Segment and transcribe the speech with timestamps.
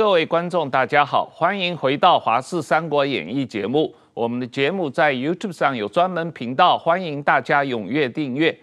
[0.00, 3.94] 各位观众，大家好，欢迎回到《华视三国演义》节目。
[4.14, 8.58] 我们的节目在 YouTube 上有专门频道，欢迎大家踊跃订阅。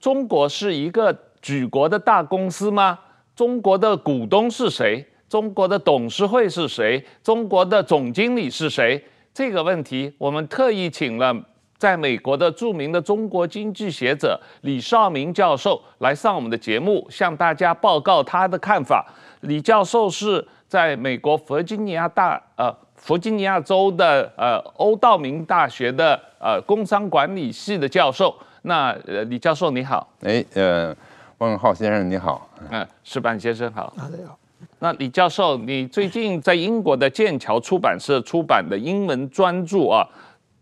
[0.00, 2.98] 中国是一个举国的大公司吗？
[3.36, 5.06] 中国的股东是谁？
[5.28, 7.00] 中国的董事会是谁？
[7.22, 9.00] 中国的总经理是谁？
[9.32, 11.32] 这个问题，我们特意请了
[11.78, 19.06] 在美国的著名的中国经济学者李少明教授来上我们的节目，向大家报告他的看法。
[19.42, 28.34] 李教授是在美国弗吉尼亚大呃弗吉尼亚州的呃欧道明大学的呃工商管理系的教授。
[28.62, 30.96] 那呃李教授你好，哎呃
[31.36, 34.38] 汪文浩先生你好，嗯石板先生好，大家好。
[34.78, 40.02] 那李教授，你最近在英国的剑桥出版社出版的英文专著啊，《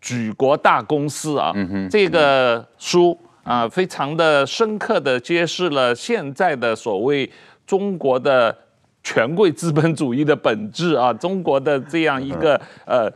[0.00, 7.30] 举国大公司》啊，嗯哼，这个书啊，非常的深刻的揭示了现在的所谓
[7.64, 8.56] 中国的
[9.02, 13.10] 权贵资本主义的本质啊， 中国的这样一个呃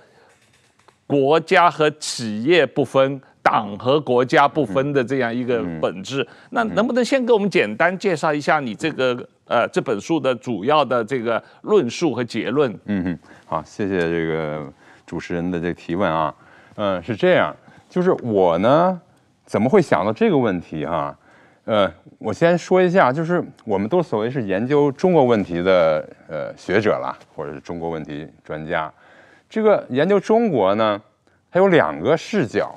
[1.07, 3.21] 国家和企业不分。
[3.47, 12.75] 党和国家不分的这样一个本质，嗯、那能不能先给我们简单介绍一下你这个呃这本书的主要的这个论述和结论？
[12.87, 14.67] 嗯哼，好，谢谢这个
[15.05, 16.35] 主持人的这个提问啊，
[16.77, 17.55] 嗯，是这样，
[17.91, 18.99] 就是我呢
[19.45, 21.19] 怎么会想到这个问题哈、啊？
[21.67, 21.93] 呃，
[22.25, 28.91] 我先说一下，就是我们都所谓是研究中国问题的呃学者啦，或者是中国问题专家，
[29.47, 30.99] 这个研究中国呢，
[31.51, 32.75] 它有两个视角。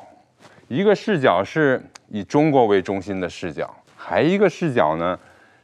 [0.68, 5.18] 一个视角是以中国为中心的视角，还一个视角呢，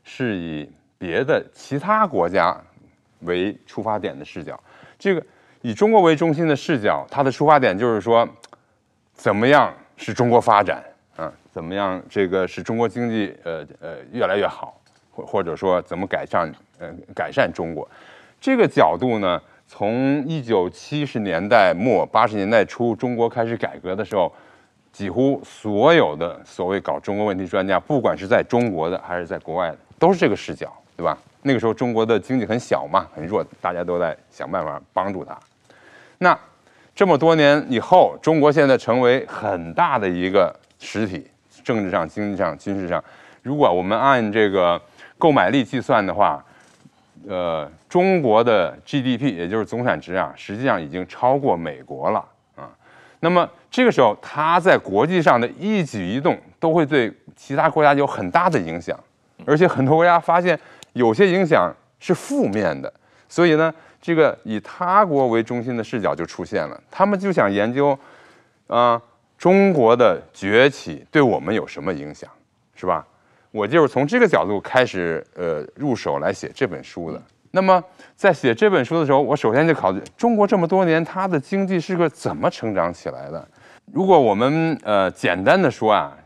[0.05, 2.55] 是以别的其他国家
[3.23, 4.57] 为出发点的视角。
[4.97, 5.21] 这个
[5.61, 8.25] 以中国为中心的视角，它的出发点就是说，
[9.13, 10.81] 怎么样使中国发展？
[11.53, 14.75] 怎么样这个使中国经济呃呃越来越好，
[15.11, 17.87] 或或者说怎么改善呃改善中国？
[18.41, 24.33] 这个角度呢，从一九七十年代末八十年代初中国开始改革的时候。
[24.93, 31.17] 几乎所有的所谓搞中国问题专家，不管是在中国的还是在国外的，都是这个视角，对吧？
[31.41, 35.35] 那个时候中国的经济很小嘛，很弱，大家都在想办法帮助他。
[36.19, 36.39] 那
[36.93, 41.25] 这么多年以后，中国现在成为很大的一个实体，
[41.63, 43.03] 政治上、经济上、军事上，
[43.41, 44.81] 如果我们按这个
[45.17, 46.43] 购买力计算的话，
[47.27, 52.19] 呃，中国的 GDP 也就是总产值啊，实际上已经超过美国了
[52.55, 52.69] 啊。
[53.21, 58.99] 那么这个时候，他在国际上的一举一动都会对其他国家有很大的影响，
[59.45, 60.59] 而且很多国家发现
[60.91, 62.91] 有些影响是负面的，
[63.29, 66.77] 所以呢，这个以他国为中心的视角就出现了。
[66.91, 67.97] 他们就想研究，
[68.67, 69.01] 啊，
[69.43, 72.29] 中国的崛起对我们有什么影响，
[72.75, 73.05] 是吧？
[73.51, 77.21] 我就是从这个角度开始，呃，入手来写这本书的。
[77.51, 77.83] 那么，
[78.15, 83.45] 在写这本书的时候，我首先就考虑中国这么多年它的经济是个怎么成长起来的。
[83.91, 86.17] 如果我们呃简单的说啊，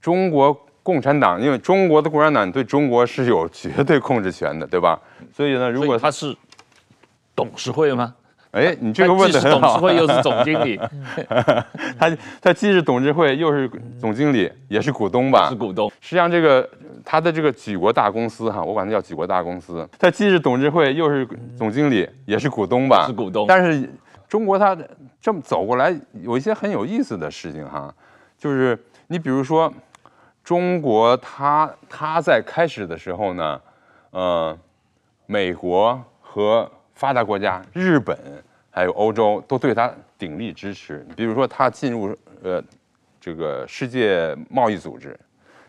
[0.00, 4.98] 中国共产党，因为中国的共产党对中国是有绝对控制权的，对吧？
[5.36, 6.34] 所以呢，如果他是
[7.36, 8.14] 董事会吗？
[8.52, 9.78] 哎，你这个问的很好。
[9.80, 10.78] 董事会又是总经理，
[11.98, 13.68] 他他既是董事会又是
[13.98, 15.48] 总经理，也是股东吧？
[15.48, 15.90] 是股东。
[16.00, 16.68] 实际上，这个
[17.02, 19.88] 他的这个举国大公司哈，我管它叫举国大公司。
[19.98, 21.26] 他既是董事会又是
[21.56, 23.06] 总经理，也是股东吧？
[23.08, 23.46] 是股东。
[23.48, 23.90] 但是
[24.28, 24.76] 中国它
[25.18, 27.92] 这么走过来，有一些很有意思的事情哈，
[28.36, 29.72] 就是你比如说，
[30.44, 33.58] 中国它它在开始的时候呢，
[34.10, 34.54] 呃，
[35.24, 36.70] 美国和
[37.02, 38.16] 发达国家，日本
[38.70, 41.04] 还有欧洲都对他鼎力支持。
[41.16, 42.62] 比如说，他进入呃
[43.20, 45.18] 这个世界贸易组织，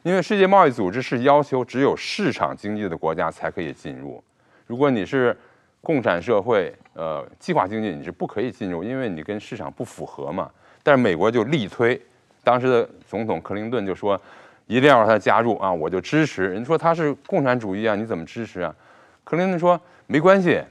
[0.04, 4.24] 因为世界贸易组织是要求只有市场经济的国家才可以进入。
[4.68, 5.36] 如果你是
[5.82, 10.48] 共产社会，呃，计划经济，你是不可以进入，因为你跟市场不符合嘛。
[10.84, 12.00] 但是美国就力推，
[12.44, 14.22] 当时的总统克林顿就说，
[14.68, 16.48] 一定要让他加入啊，我就支持。
[16.48, 18.72] 人说他是共产主义啊，你怎么支持啊？
[19.24, 20.62] 克林顿说没关系。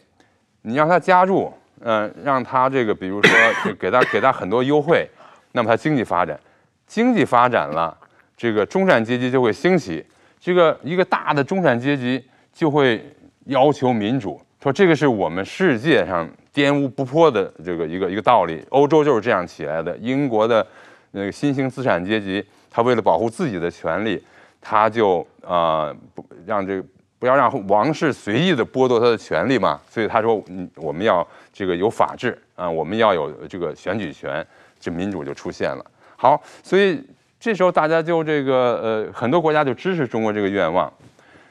[0.63, 5.09] 你让他加入，嗯、让他这个，比如说，给他给他很多优惠，
[5.51, 6.39] 那么他经济发展，
[6.87, 7.97] 经济发展了，
[8.37, 10.05] 这个中产阶级就会兴起，
[10.39, 13.05] 这个一个大的中产阶级就会
[13.47, 18.65] 要求民主，说这个是我们世界上颠扑不破的这个一个一个道理。
[18.71, 20.67] 欧洲就是这样起来的，英国的
[21.11, 24.23] 那个新兴资产阶级，他为了保护自己的权利，
[24.61, 26.85] 他就啊不、让这个。
[27.23, 34.45] 不要让王室随意的剥夺他的权利嘛，所以他说，嗯，我们要这个有法治啊，我们要有这个选举权，
[34.81, 35.87] 这民主就出现了。
[36.17, 37.01] 好，所以
[37.39, 40.93] 这时候大家就这个呃，很多国家就支持中国这个愿望。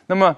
[0.07, 0.35] 那么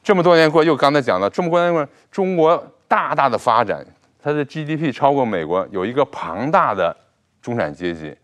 [0.00, 3.84] 这么多年过，又刚才讲了这么多年过，中国大大的发展，
[4.22, 6.96] 它的 GDP 超过美国，有一个庞大的
[7.42, 8.16] 中产阶级。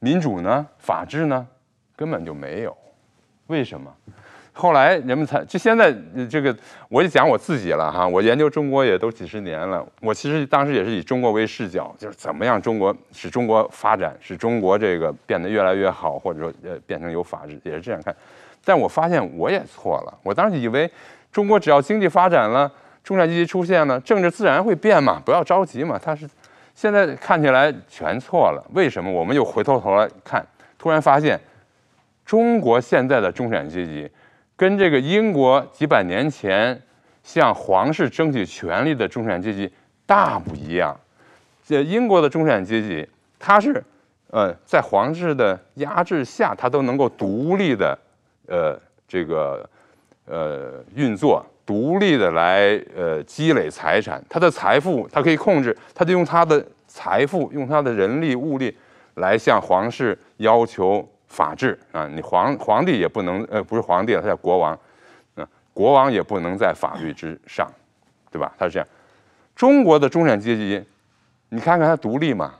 [0.00, 0.66] 民主呢？
[0.80, 1.46] 法治呢？
[1.94, 2.76] 根本就没有。
[3.46, 3.94] 为什么？
[4.58, 5.94] 后来人们才就现在
[6.30, 6.56] 这个，
[6.88, 8.08] 我就讲我自己了哈。
[8.08, 18.16] 我研究中国也都几十年了，我其实当时也是以中国为视角，就是怎么样中国使中国发展，使中国这个变得越来越好，或者说呃变成有法治，也是这样看。
[18.64, 20.18] 但我发现我也错了。
[20.22, 20.90] 我当时以为
[21.30, 22.72] 中国只要经济发展了，
[23.04, 26.00] 中产阶级出现了，政治自然会变嘛，不要着急嘛。
[26.02, 26.26] 他是
[26.74, 28.66] 现在看起来全错了。
[28.72, 29.12] 为什么？
[29.12, 30.42] 我们又回头头来看，
[30.78, 31.38] 突然发现。
[32.24, 34.10] 中国现在的中产阶级，
[34.56, 36.80] 跟这个英国几百年前
[37.22, 39.70] 向皇室争取权利的中产阶级
[40.06, 40.98] 大不一样。
[41.62, 43.06] 这英国的中产阶级，
[43.38, 43.82] 他是
[44.30, 47.98] 呃在皇室的压制下，他都能够独立的
[48.46, 49.68] 呃这个
[50.24, 58.74] 呃运作，独立的来呃积累财产，他的财富他可以控制，他就用他的财富，用他的人力物力
[59.16, 61.06] 来向皇室要求。
[61.36, 64.72] 法治啊，你皇皇帝也不能，呃，不是皇帝，他叫国王，
[65.34, 67.70] 啊，国王也不能在法律之上，
[68.30, 68.50] 对吧？
[68.58, 68.88] 他是这样。
[69.54, 70.82] 中国的中产阶级，
[71.50, 72.54] 你看看他独立嘛，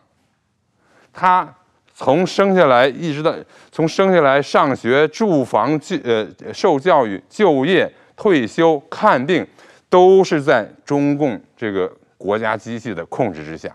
[1.10, 1.50] 他
[1.94, 3.34] 从生下来一直到
[3.72, 9.46] 从生下来上学、住房、就呃受教育、就业、退休、看病，
[9.88, 13.74] 都是在中共这个国家机器的控制之下。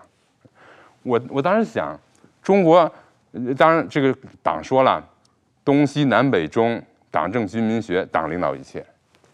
[1.01, 1.99] 我我当时想，
[2.43, 2.91] 中国。
[3.57, 5.01] 当然，这个党说了，
[5.63, 8.85] 东西南北中，党政军民学，党领导一切，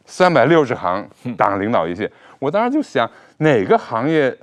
[0.05, 2.11] 三百六十行，党领导一切。
[2.39, 4.35] 我当时就想，哪个行业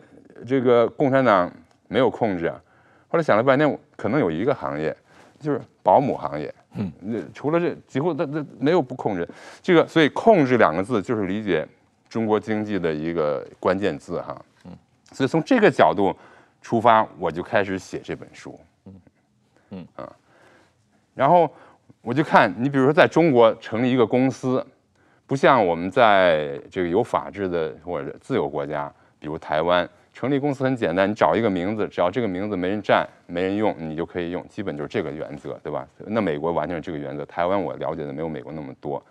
[0.46, 1.50] 这个共产党
[1.86, 2.60] 没有控制啊？
[3.08, 4.94] 后来想了半天，可能有一个行业，
[5.38, 6.52] 就是保姆行业。
[6.76, 6.92] 嗯，
[7.32, 9.28] 除了这，几乎他他没有不控制。
[9.62, 11.64] 这个，所以“控制”两个字就是理解
[12.08, 14.36] 中国经济的一个关键字哈。
[14.64, 14.72] 嗯，
[15.12, 16.12] 所以从这个角度
[16.60, 18.58] 出发，我就开始写这本书。
[19.74, 20.12] 嗯啊，
[21.14, 21.50] 然后
[22.02, 24.64] 我就看你，比如说在中国成立一个公司，
[25.26, 35.86] 不像我们在这个有法治的或者自由国家，比如台湾，成立公司很简单，你找一个名字，只要这个名字没人占、没人用，你就可以用，基本就是这个原则，对吧？
[35.98, 39.02] 那美国完全是这个原则，台湾我了解的没有美国那么多。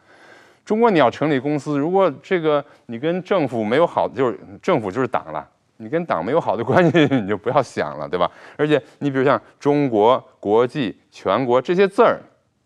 [0.63, 5.49] 中国你要成立公司，如果这个你跟政府没有好，就是政府就是党了。
[5.77, 8.29] 你跟党没有好的关系，你就不要想了，对吧？
[8.57, 12.19] 而且你比如像中国、国际、全国这些字儿，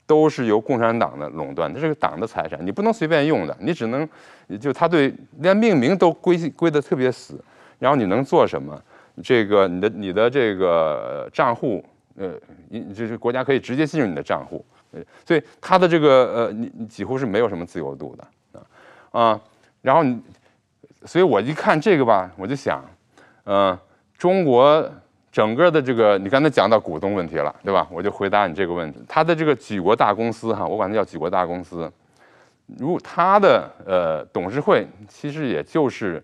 [0.05, 4.07] 都是由共产党的垄断，这是个党的财产，你不能随便用的，你只能，
[4.59, 7.43] 就他对连命名都规规得特别死，
[7.79, 8.79] 然后你能做什么？
[9.23, 11.83] 这个你的你的这个账户，
[12.15, 12.33] 呃，
[12.69, 18.59] 你就是国家可以直接进入你的账户，呃所以他的这个呃，你你几乎是没有什么自由度的
[19.11, 19.41] 啊啊，
[19.81, 20.21] 然后你，
[21.05, 22.83] 所以我一看这个吧，我就想。
[23.49, 23.77] 嗯，
[24.17, 24.85] 中国
[25.31, 27.87] 整个的这个，你刚才讲到股东问题了，对吧？
[27.89, 28.99] 我就回答你这个问题。
[29.07, 31.89] 他的这个举国大公司，哈，我管它叫举国大公司。
[32.77, 36.21] 如他的呃董事会，其实也就是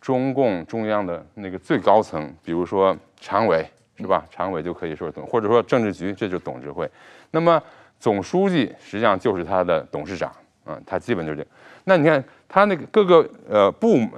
[0.00, 3.68] 中共中央的那个最高层，比如说常委，
[3.98, 4.24] 是吧？
[4.30, 6.88] 常委就可以说董，或者说政治局，这就是董事会。
[7.32, 7.60] 那么
[7.98, 10.30] 总书记实际上就是他的董事长，
[10.66, 11.44] 嗯，他基本就是这。
[11.82, 14.10] 那你看他那个各个呃部门，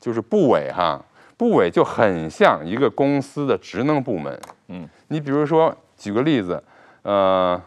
[0.00, 1.00] 就是部委哈。
[1.36, 6.62] 部委就很像一个公司的职能部门，嗯，你比如说举个例子，
[7.02, 7.60] 呃，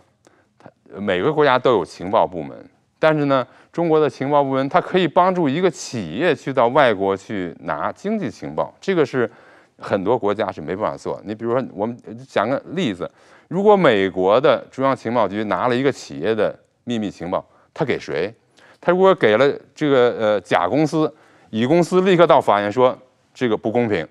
[0.94, 2.58] 每个国家都有情报部门，
[3.00, 9.30] 但是呢，中国的情报部门它可以帮助一个企业去到外国去拿经济情报，这个是
[9.78, 11.20] 很多国家是没办法做。
[11.26, 13.10] 你比如说，我们讲个例子，
[13.50, 18.34] 如果美国的中央情报局拿了一个企业的秘密情报，他给谁？
[18.80, 21.14] 他如果给了这个呃甲公司，
[21.50, 22.98] 乙公司立刻到法院说。
[23.36, 24.08] 这个不公平，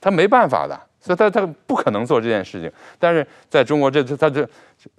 [0.00, 2.70] 他没办法的，所以他他不可能做这件事情。
[2.98, 4.46] 但是在中国，这他这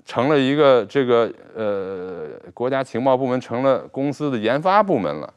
[0.06, 5.34] 成了一个这个呃国家情报部门，成了公司的研发部门了，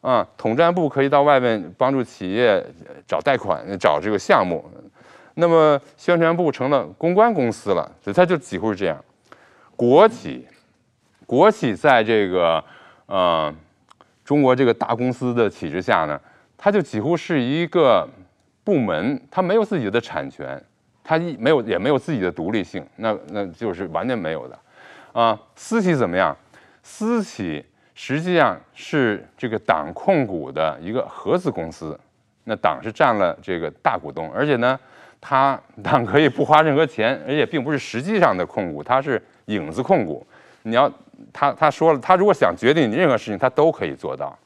[0.00, 2.64] 啊，统战部可以到外面帮助企业
[3.06, 4.64] 找贷款、找这个项目，
[5.34, 8.98] 那么宣传部成了公关公司了，所以他就几乎是这样。
[9.76, 10.48] 国企，
[11.26, 12.64] 国企在这个
[13.04, 13.54] 呃
[14.24, 16.18] 中国这个大公司的体制下呢。
[16.56, 18.08] 它就几乎是一个
[18.64, 20.62] 部门，它没有自己的产权，
[21.04, 24.58] 它一没有也没有自己的独立性，那那就是完全没有的，
[25.12, 26.36] 啊，私企怎么样？
[26.82, 31.98] 私企实际上是这个党控股的一个合资公司，
[32.44, 34.78] 那党是占了这个大股东，而且呢，
[35.20, 40.26] 它党可以不花任何钱，而且并不是实际上的控股，它是影子控股。
[40.62, 40.90] 你要
[41.32, 44.36] 他他说了，他如果想决定任何事情，他都可以做到。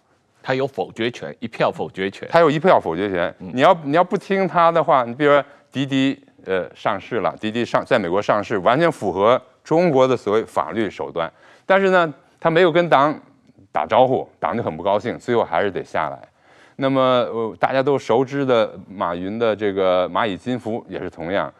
[0.42, 2.28] 他有否决权，一票否决权。
[2.30, 3.34] 他有一票否决权。
[3.40, 11.30] 嗯、你要你要不听他的话，你比如说滴滴呃上市了，滴滴上在美国上市，完全符合中国的所谓法律手段，
[11.66, 13.14] 但是呢，他没有跟党
[13.70, 16.18] 打招呼，党就很不高兴，最后还是得下来。
[16.76, 21.52] 那么呃大家都熟知的马云的这个蚂蚁金服也是同样，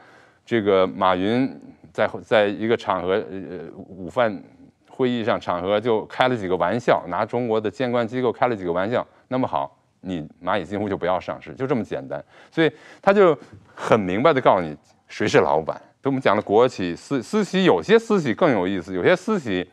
[0.47, 1.49] 这个马云
[1.93, 4.43] 在在一个场合呃午饭。
[4.91, 9.07] 会议上场合就开了几个玩笑，拿中国的监管机构开了几个玩笑。
[9.29, 12.23] 那么好，你蚂蚁金服就不要上市，就这么简单。
[12.51, 12.71] 所以
[13.01, 13.39] 他就
[13.75, 14.77] 很明白地告诉你
[15.09, 15.81] 谁是老板。
[16.03, 19.67] 就我们讲的国企、私私企，有些私企更有意思，有些私企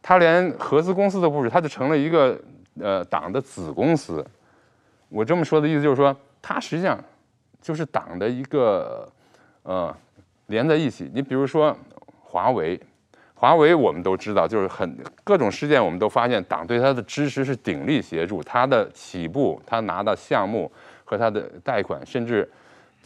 [0.00, 2.40] 他连合资公司都不是，他就成了一个
[2.80, 4.24] 呃党的子公司。
[5.08, 6.98] 我这么说的意思就是说，他实际上
[7.60, 9.06] 就是党的一个
[9.64, 9.94] 呃
[10.46, 11.10] 连在一起。
[11.12, 11.76] 你比如说
[12.22, 12.80] 华为。
[13.36, 20.70] 华为我们都知道，就是很各种事件，我们都发现党对他的支持是鼎力协助，他的起步，他拿到项目
[21.04, 22.48] 和他的贷款，甚至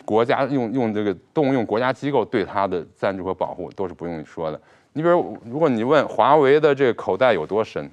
[0.04, 4.60] 国家用用这个动用国家机构对他的赞助和保护，都是不用说的。
[4.92, 7.90] 你比如，如果你问华为的这个口袋有多深，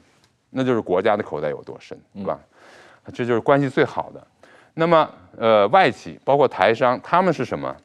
[0.51, 2.39] 那就是国家的口袋有多深，对吧？
[3.13, 4.27] 这就是关系最好的。
[4.73, 7.75] 那么，呃，外企包括台商，他们是什么？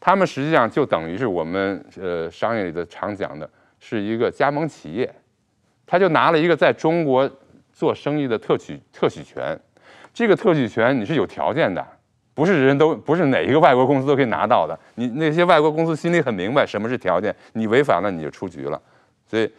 [0.00, 3.48] 他们实际上就等于是我们呃商业里的常讲的。
[3.80, 5.12] 是一个加盟企业，
[5.86, 7.28] 他就拿了一个在中国
[7.72, 9.58] 做生意的特许特许权，
[10.12, 11.84] 这个特许权你是有条件的，
[12.34, 14.78] 不是人都不是哪一个外国公司都可以拿到的。
[14.96, 18.80] 你那些外国公司心里很明白什么是条件，你违反了你就出局了。
[19.26, 19.50] 所以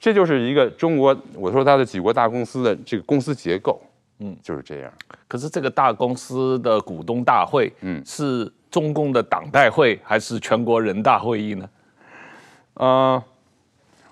[0.00, 3.80] 这就是一个中国，我说它的几国大公司的这个公司结构，
[4.20, 4.92] 嗯，就是这样。
[5.26, 11.68] 可是这个大公司的股东大会，嗯，是中共的党代会还是全国人大会议呢？
[12.74, 13.24] 嗯、呃。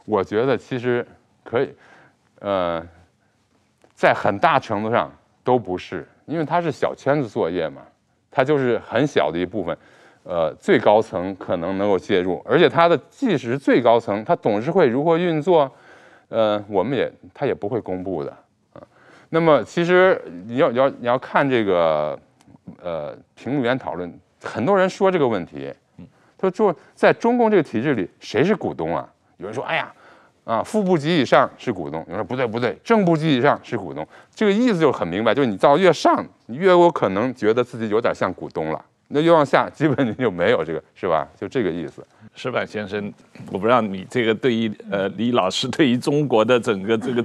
[0.06, 1.04] 我觉得其实
[1.42, 1.74] 可以，
[2.38, 2.80] 呃，
[3.92, 7.82] 在很大程度上都不是，因为它是小圈子作业嘛，
[8.30, 9.76] 它就是很小的一部分，
[10.22, 15.68] 呃，最高层可能能够介入，而且它的即使是最高层，它董事会如何运作，
[16.28, 18.30] 呃，我们也它也不会公布的
[18.74, 18.82] 啊。
[19.30, 22.16] 那么其实你要你要你要看这个，
[22.80, 25.74] 呃，评论员讨论，很多人说这个问题，
[26.38, 29.12] 他说在中共这个体制里，谁是股东啊？
[29.38, 29.92] 有人说：“哎呀，
[30.46, 38.80] 啊，副部级以上是股东。”你说：“不对，不对，正部级以上是股东。”这个意思就很明白，就是你到越上，你越有可能觉得自己有点像股东了。
[39.08, 41.26] 那越往下，基本你就没有这个，是吧？
[41.40, 42.06] 就这个意思。
[42.34, 43.12] 石板先生，
[43.50, 47.24] 我不知道你这个对于呃李老师对于中国的整个这个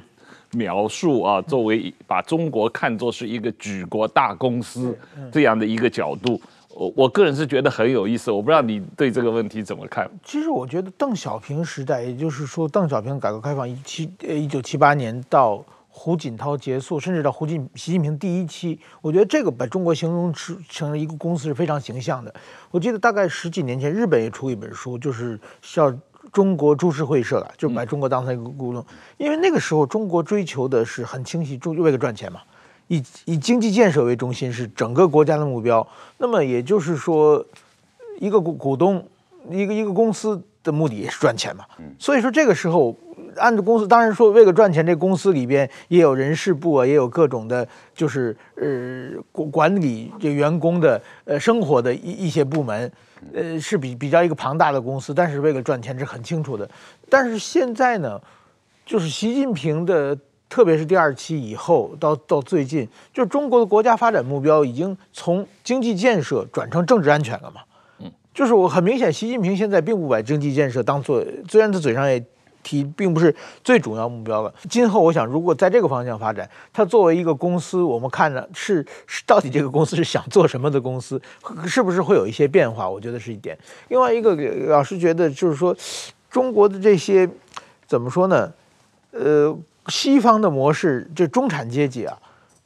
[0.51, 4.97] 描述啊，作为把中国看作是一个举国大公司
[5.31, 6.41] 这样的一个角度。
[6.81, 10.09] 我我个人是觉得很有意思，我不知道你对这个问题怎么看？
[10.23, 22.33] 其实我觉得邓小平时代，也就是说邓小平改革开放一七呃一九七八年到胡锦涛结束，甚至到胡锦习近平第一期，我觉得这个把中国形容成成一个公司是非常形象的。
[22.71, 25.91] 我记得大概十几年前，日本也出一本书，就是叫
[26.31, 28.83] 《中国株式会社》，就把中国当成一个股东，
[29.17, 32.41] 因为那个时候中国追求的是很清晰，就为了赚钱嘛。
[32.91, 35.85] 以以经济建设为中心是整个国家的目标，
[36.17, 37.43] 那么也就是说，
[38.19, 39.01] 一个股股东，
[39.49, 41.63] 一个一个公司的目的也是赚钱嘛。
[41.97, 42.93] 所以说这个时候，
[43.37, 52.91] 按照公司，当然说为了赚钱，这公司里边也有人事部啊，也有各种的，就是呃管管理这员工的呃生活的一一些部门，
[53.33, 56.69] 呃是比比较一个庞大的公司，但是为了赚钱是很清楚的。
[57.09, 58.19] 但是现在呢，
[58.85, 60.17] 就是习近平的。
[60.51, 67.61] 特别是第二期以后到到最近，就是中国的国家发展目标已经从经济建设转成政治安全了嘛。
[67.99, 72.21] 嗯，就是我很明显，习近平现在并不把经济建设当做，虽然他嘴上也
[72.63, 74.53] 提，并不是最主要目标了。
[74.69, 81.21] 今后我想，如果在这个方向发展，他作为一个公司，我们看着是是到底这个公司是想做什么的公司，
[81.65, 82.89] 是不是会有一些变化？
[82.89, 83.57] 我觉得是一点。
[83.87, 84.35] 另外一个，
[84.67, 85.73] 老师觉得就是说，
[86.29, 87.29] 中国的这些
[87.87, 88.51] 怎么说呢？
[89.11, 89.57] 呃。
[89.87, 92.17] 西方的模式，这中产阶级啊，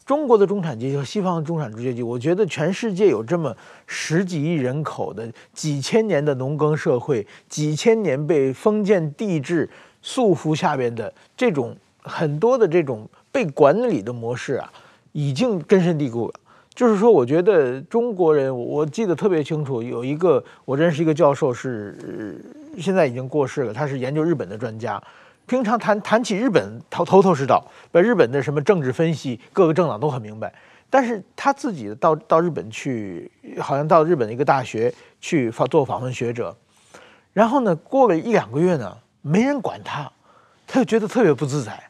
[0.05, 3.55] 中国的中产阶级和西方的中产阶级，我觉得全世界有这么
[3.87, 9.69] 十几亿人口的几千年的农耕社会，几千年被封建帝制
[10.01, 14.71] 束缚下边的这种很多的这种被管理的模式啊，
[15.13, 16.33] 已经根深蒂固了。
[16.75, 22.43] 就是说，我觉得中国人，我记得特别清楚，有一个我认识一个教授是
[22.77, 25.01] 现在已经过世了，他是研究日本的专家。
[25.47, 30.53] 平常谈谈起日本，头头头是道，把日本的什么政治分析，各个政党都很明白。
[30.89, 36.55] 但是他自己到到日本去，好像到日本的一个大学去访做访问学者，
[37.33, 40.11] 然后呢，过了一两个月呢，没人管他，
[40.65, 41.81] 他就觉得特别不自在。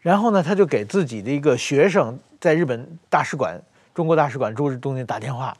[0.00, 3.60] 然后呢，他就给自己的一个学生在日本大使馆、
[3.92, 5.56] 中国大使馆驻日东京打电话，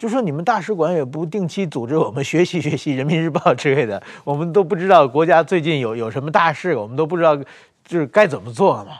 [0.00, 8.92] 就说你们大使馆也不定期组织我们学习学习《人民日报》之类的，我们都不知道国家最近有有什么大事，我们都不知道就是该怎么做嘛。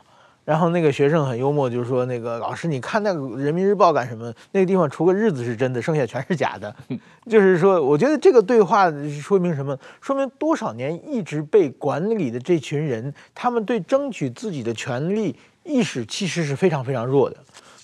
[0.45, 4.31] 然后那个学生很幽默，就是说那个老师，你看那个《人民日报》干什么？
[4.53, 6.75] 那个地方除个日子是真的，剩下全是假的。
[7.27, 8.93] 就是说，我觉得这个对话
[9.23, 9.75] 说明什么？
[10.03, 17.37] 说明多少年一直被管理的这群人，他们对争取自己的权利意识其实是非常非常弱的。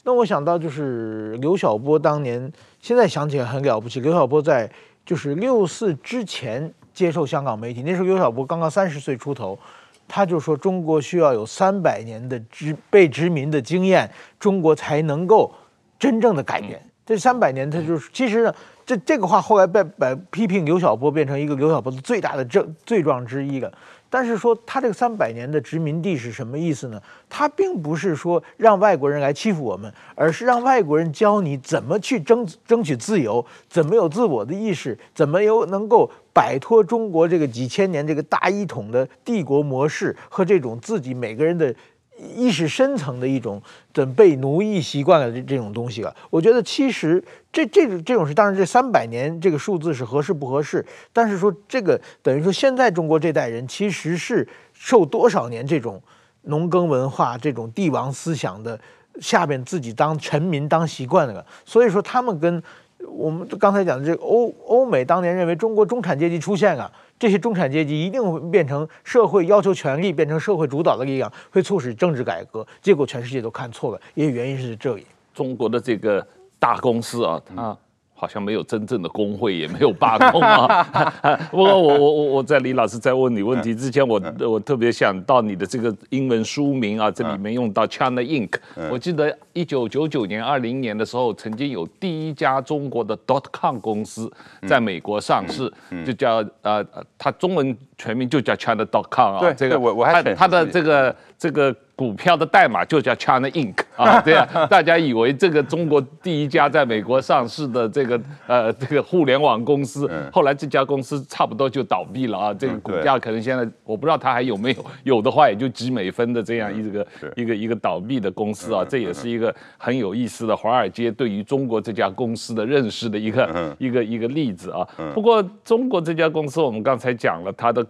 [0.04, 2.52] 那我想到就是刘晓波当年，
[2.86, 3.98] 现在想起来很了不起。
[3.98, 4.70] 刘晓波在
[5.04, 9.58] 就是六四之前接受香港媒体，那时候刘晓波刚刚三十岁出头。
[10.06, 15.52] 他就说，中国需要有三百年的殖被殖民的经验，中国才能够
[15.98, 16.80] 真正的改变。
[17.04, 23.72] 这三百年，他就是其实呢，这这个话后来被被批评刘晓波变成一个刘晓波的最大的罪罪状之一了。
[24.08, 27.02] 但是说他这个三百年的殖民地是什么意思呢？
[27.28, 41.74] 他并不是说让外国人来欺负我们，而是让外国人教你怎么去争争取自由，怎么有自我的意识，怎么有能够摆脱中国这个几千年这个大一统的帝国模式和这种自己每个人的。
[42.18, 43.60] 意识深层的一种
[43.92, 56.00] 的被奴役习惯了这这种东西了，我觉得其实这这种这种事，当然这三百年这个数字是合适不合适，但是说这个等于说现在中国这代人其实是受多少年这种
[56.42, 58.78] 农耕文化、这种帝王思想的
[59.20, 62.62] 下边自己当臣民当习惯了，所以说他们跟
[63.06, 66.90] 我们刚才讲的这个欧欧美当年认为中国中产阶级出现了。
[67.18, 72.66] 这些中产阶级一定会变成社会要求权力，变成社会主导的力量，会促使政治改革。
[72.82, 75.06] 结果全世界都看错了，也原因是这里。
[75.34, 76.26] 中国的这个
[76.58, 77.76] 大公司啊，它。
[78.18, 80.82] 好像没有真正的工会，也没有罢工啊。
[81.52, 88.54] 不过我我我我在李老师在问你问题之前，我我特别想到你的这个英文书名啊，这里面用到 China Inc。
[88.90, 94.32] 我记得一九九九年、二零年的时候，曾经有第一家中国的 dot com 公司
[94.66, 95.70] 在美国上市，
[96.06, 96.82] 就叫呃，
[97.18, 99.40] 它中文全名就叫 China dot com 啊。
[99.40, 101.76] 对，这个我我还它的这个这个。
[101.96, 103.74] 股票的代码就叫 China Inc.
[103.96, 114.84] 啊， 对啊，大家以为这个中国第一家在美国上市的这个呃 这个互联网公司，后来这家公司差不多就倒闭了啊，这个股价可能现在我不知道它还有没有，
[115.16, 124.86] 有的话也就几美分的这样一个一个一个倒闭的公司啊，这也是一个很有意思的华尔街对于中国这家公司的认识的一个一个一个例子啊。
[125.14, 127.86] 不过中国这家公司我们刚才讲了它的。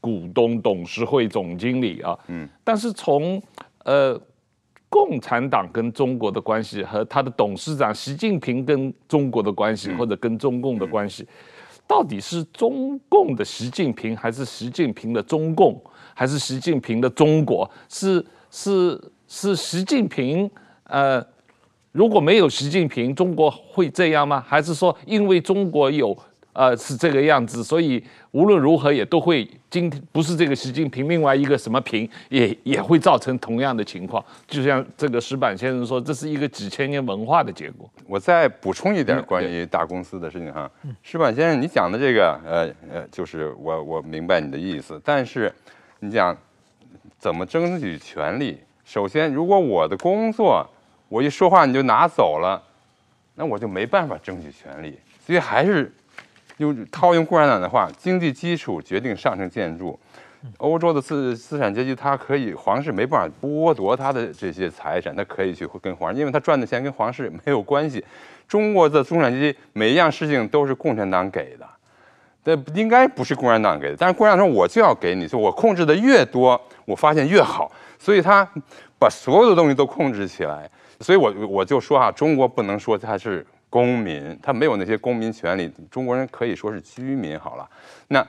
[0.00, 3.40] 股东、董事会总经理啊，嗯，但是从
[3.84, 4.18] 呃
[4.88, 11.26] 共产党跟中国的关系和他的董事长习近平跟中国的关系，或者跟中共的关系，
[11.86, 15.80] 到底是中共的习近平，还是习近平的中共，
[16.14, 17.70] 还是习近平的中国？
[17.88, 20.50] 是是是习近平？
[20.84, 21.24] 呃，
[21.92, 24.42] 如果没有习近平，中国会这样吗？
[24.46, 26.16] 还是说因为中国有？
[26.52, 34.22] 呃，是这个样子，所以无论如何也都会今天不是这个习近平，另外一个什么平也也会造成同样的情况。
[34.48, 37.88] 就像这个石板先生说，这是一个几千年文化的结果。
[38.06, 40.68] 我再补充一点关于大公司的事情哈，
[41.04, 45.52] 石板先生，你讲的这个，呃呃，就是我我明白你的意思，但是
[46.00, 46.36] 你讲
[47.16, 48.58] 怎么争取权利？
[48.84, 50.68] 首先，如果我的工作
[51.08, 52.60] 我一说话你就拿走了，
[53.36, 55.92] 那我就没办法争取权利，所以还是。
[56.60, 59.98] 就套用共产党的话，经济基础决定上层建筑。
[60.58, 68.04] 欧洲的资资产阶级，他可以皇室没办法剥夺他的这些财产，他可以去跟皇室，因为他赚的钱跟皇室没有关系。
[68.46, 71.66] 中国的中产阶级每一样事情都是共产党给的，
[72.44, 73.96] 这应该不是共产党给的。
[73.98, 78.46] 但是共产党说我就要给你，就我控制的越多，我发现越好，所以他
[78.98, 80.70] 把所有的东西都控制起来。
[81.00, 83.46] 所以我我就说啊，中国不能说它是。
[83.70, 87.66] 公民他没有那些公民权利，中国人可以说是居民好了。
[88.08, 88.26] 那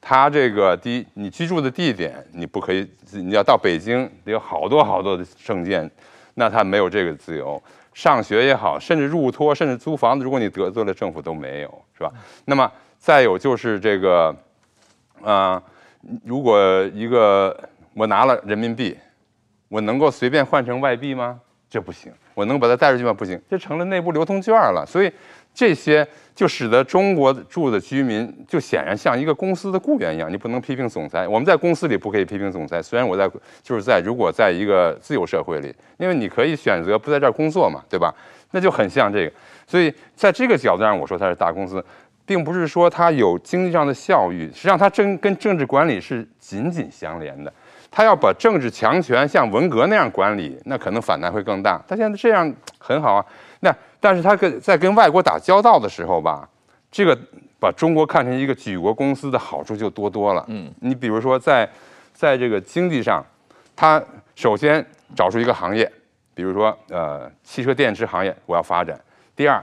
[0.00, 5.88] 他这个第一，你居住的地点你不可以，你要到北京得有好多好多的证件，
[6.34, 7.62] 那他没有这个自由。
[7.92, 12.10] 上学也好，甚至入托，甚至租房子，如果你得罪了政府都没有，是吧？
[12.46, 14.34] 那么再有就是这个，
[15.22, 15.62] 啊、呃，
[16.24, 16.58] 如果
[16.94, 18.96] 一个我拿了人民币，
[19.68, 21.38] 我能够随便换成外币吗？
[21.68, 23.12] 这不行，我能把它带出去吗？
[23.12, 24.82] 不行，这成了内部流通券了。
[24.86, 25.12] 所以
[25.52, 31.28] 这些就使得中国住的居民就显然像一个公司的雇员一样，你不能批评总裁。
[31.28, 33.30] 我们在公司里不可以批评总裁，虽然我在
[33.62, 38.14] 就是在如果在一个自由社会里，因为你可以选择不在这儿工作嘛，对吧？
[38.52, 39.32] 那就很像这个。
[39.66, 41.84] 所以在这个角度上，我说它是大公司，
[42.24, 47.52] 并不是说它有经济上的效益，实际上它政跟政治管理是紧紧相连的。
[47.90, 51.82] 他要把政治强权像文革那样管理，那可能反弹会更大。
[51.88, 53.26] 他现在这样很好啊，
[53.58, 56.48] 那但是他跟在跟外国打交道的时候吧，
[56.90, 57.18] 这个
[57.58, 60.44] 把中国看成一个举国公司的好处就多多了。
[60.48, 61.68] 嗯，你比如说在
[62.12, 63.24] 在这个经济上，
[63.74, 64.00] 他
[64.36, 64.84] 首先
[65.16, 65.90] 找出一个行业，
[66.32, 68.98] 比如说呃汽车电池行业我要发展。
[69.34, 69.60] 第二，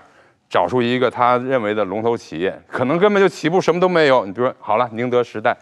[0.49, 4.25] 找出一个他认为的龙头企业，可能根本就起步什么都没有。
[4.25, 5.55] 你比如说好了，宁德时代。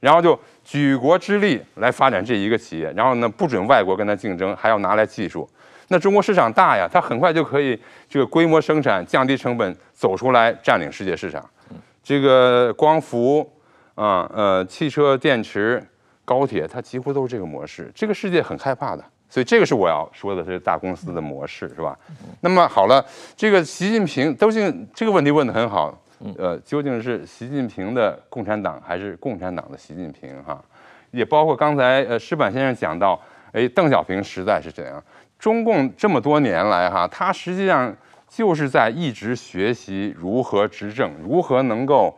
[0.00, 5.48] 然后就举国之力来发展这一个企业，然后呢，不准外国跟他竞争，还要拿来技术。
[5.88, 11.44] 那中国市场大呀，它很快就可以这个规模生产，降低成本，走出来占领世界市场。
[12.02, 13.46] 这个光伏
[13.94, 15.84] 啊，呃，汽车电池、
[16.24, 17.90] 高铁，它几乎都是这个模式。
[17.94, 21.98] 这个世界很害怕的，所以这个是我要说的，是大公司的模式，是吧？
[22.40, 23.04] 那么好了，
[23.36, 26.00] 这个习近平，都是这个问题问得很好。
[26.36, 30.30] 呃，究竟是习近平的共产党还是共产党的习近平？
[30.44, 30.62] 哈，
[31.10, 33.18] 也包括刚才呃石板先生讲到，
[33.52, 35.02] 哎，邓小平时代是怎样？
[35.38, 37.96] 中共这么多年来哈，他实际上
[38.28, 42.14] 就是在一直学习如何执政，如何能够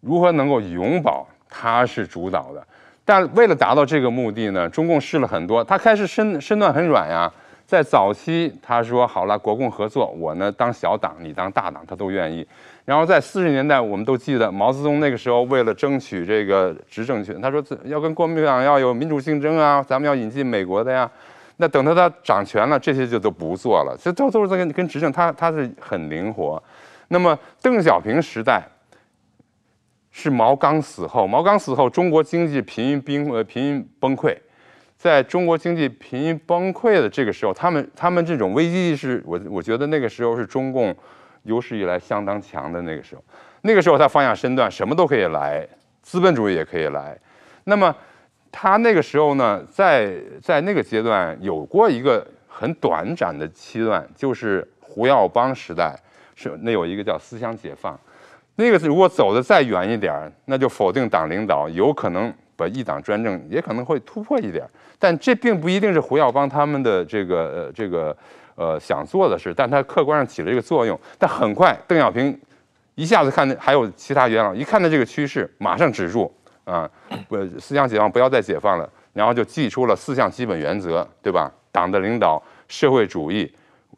[0.00, 2.66] 如何能够永保他是主导的。
[3.04, 7.30] 但为了达到这个目的呢，中共试了很多，他开始身身段很软呀。
[7.66, 12.46] 在早期，他说好了，国共合作，我呢当小党，你当大党，他都愿意。
[12.86, 21.10] 然后在四十年代，我们都记得毛泽东那个时候为了争取这个执政权，他说要跟国民党要有民主竞争啊，咱们要引进美国的呀。
[21.56, 26.62] 那等到他掌权了，这些就都不做了，这都都是在跟跟执政，他他是很灵活。
[27.08, 28.62] 那么邓小平时代
[30.12, 34.36] 是毛刚死后，毛刚死后，中国经济濒临冰呃濒临崩溃。
[34.96, 40.94] 在中国经济濒临崩溃的这个时候，他们他们这种危机意识，我我觉得那个时候是中共
[41.46, 43.24] 有史以来相当强的那个时候。
[43.62, 45.66] 那个时候他放下身段，什么都可以来，
[46.02, 47.18] 资本主义也可以来。
[47.64, 47.94] 那么
[48.52, 55.98] 他那个时候呢，在在那个阶段有过一个很短暂的期段，就是胡耀邦时代，
[56.34, 57.98] 是那有一个叫思想解放。
[58.54, 64.64] 那个如果走得再远一点，那就否定党领导，有可能把一党专政也可能会突破一点。
[64.98, 68.16] 但这并不一定是胡耀邦他们的这个呃这个
[68.56, 70.98] 呃想做的事，但他客观上起了一个作用。
[71.18, 72.36] 但很快，邓小平
[72.96, 76.30] 一下子看见还有其他元老，一看到这个趋势，马上止住
[76.64, 76.90] 啊，
[77.28, 81.52] 不思想解放不要再解放了，然后就祭出了四项基本原则，对吧？
[81.70, 83.48] 党的领导、社会主义、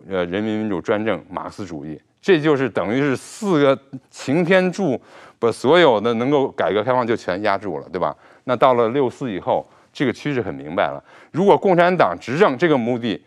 [0.09, 3.79] 呃人民民主专政、马克思主义，这就是等于是四个
[4.11, 5.01] 擎天柱，
[5.39, 8.15] 把所有的能够改革开放就全压住了，对吧？
[8.45, 9.67] 那到了六四以后。
[9.91, 11.03] 这个趋势很明白了。
[11.33, 13.21] 如果共产党执政这个目的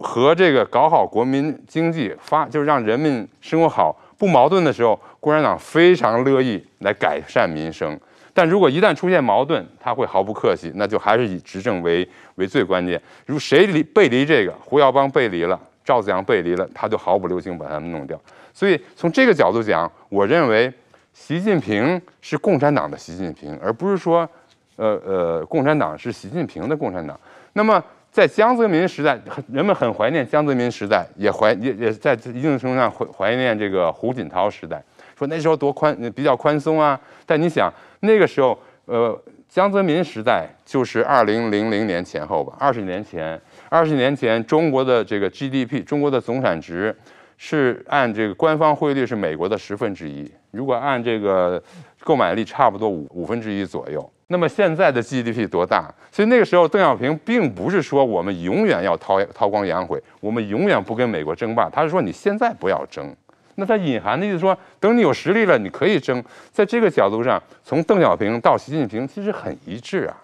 [0.00, 7.98] 和这个搞好国民经济发，就是让人民生活好不矛盾的时候，共产党非常乐意来改善民生。
[8.32, 13.00] 但如果一旦出现矛盾，他会毫不客气，那就还是以执政为为最关键。
[13.26, 18.20] 如谁离背离这个，胡耀邦背离了，赵紫阳背离了，他就毫不留情把他们弄掉。
[18.54, 20.72] 所以从这个角度讲，我认为
[21.12, 24.28] 习近平是共产党的习近平，而不是说。
[24.76, 27.18] 呃呃，共产党是习近平的共产党。
[27.52, 29.18] 那么在江泽民时代，
[29.52, 34.82] 人们很怀念江泽民时代，也怀也也在一定程度上怀怀念这个胡锦涛时代，
[35.16, 37.00] 说那时候多宽比较宽松啊。
[37.24, 39.16] 但你想那个时候，呃，
[39.48, 46.94] 江泽民时代就是二零零零年前后吧，二十年前，二十年前中国的这个 GDP，中国的总产值
[47.36, 51.62] 是按这个官方汇率是美国的十分之一，如果按这个
[52.00, 54.12] 购买力，差不多五五分之一左右。
[54.32, 55.92] 那么现在的 GDP 多大？
[56.12, 61.68] 所以那个时候，邓小平并不是说我们永远要韬韬光养晦，我们永远不跟美国争霸。
[61.68, 63.12] 他是说你现在不要争。
[63.56, 66.22] 那他隐含的意思说，等你有实力了，你可以争。
[66.52, 70.16] 在这个角度上，从邓小平到习近平其实很一致啊。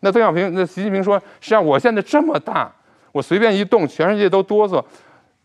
[0.00, 2.70] 那邓小平，那习近平说，实际上我现在这么大，
[3.10, 4.80] 我随便一动，全世界都哆嗦，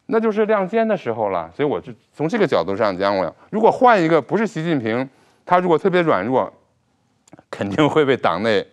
[0.06, 1.50] 那就是亮剑的时候了。
[1.56, 5.10] 所以我就从这个角度上讲，我如果换一个不是习近平，
[5.44, 6.54] 他如果特别软弱。
[7.50, 8.66] 肯定会被党内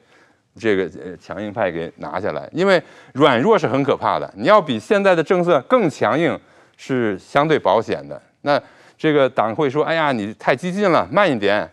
[0.59, 2.83] 这个强硬派给拿下来，因为
[3.15, 4.33] 软弱是很可怕的。
[4.37, 6.39] 你要比现在的政策更强硬，
[6.77, 8.21] 是相对保险的。
[8.43, 8.61] 那
[8.97, 11.69] 这个党会说：“哎呀，你太激进了，慢一点。”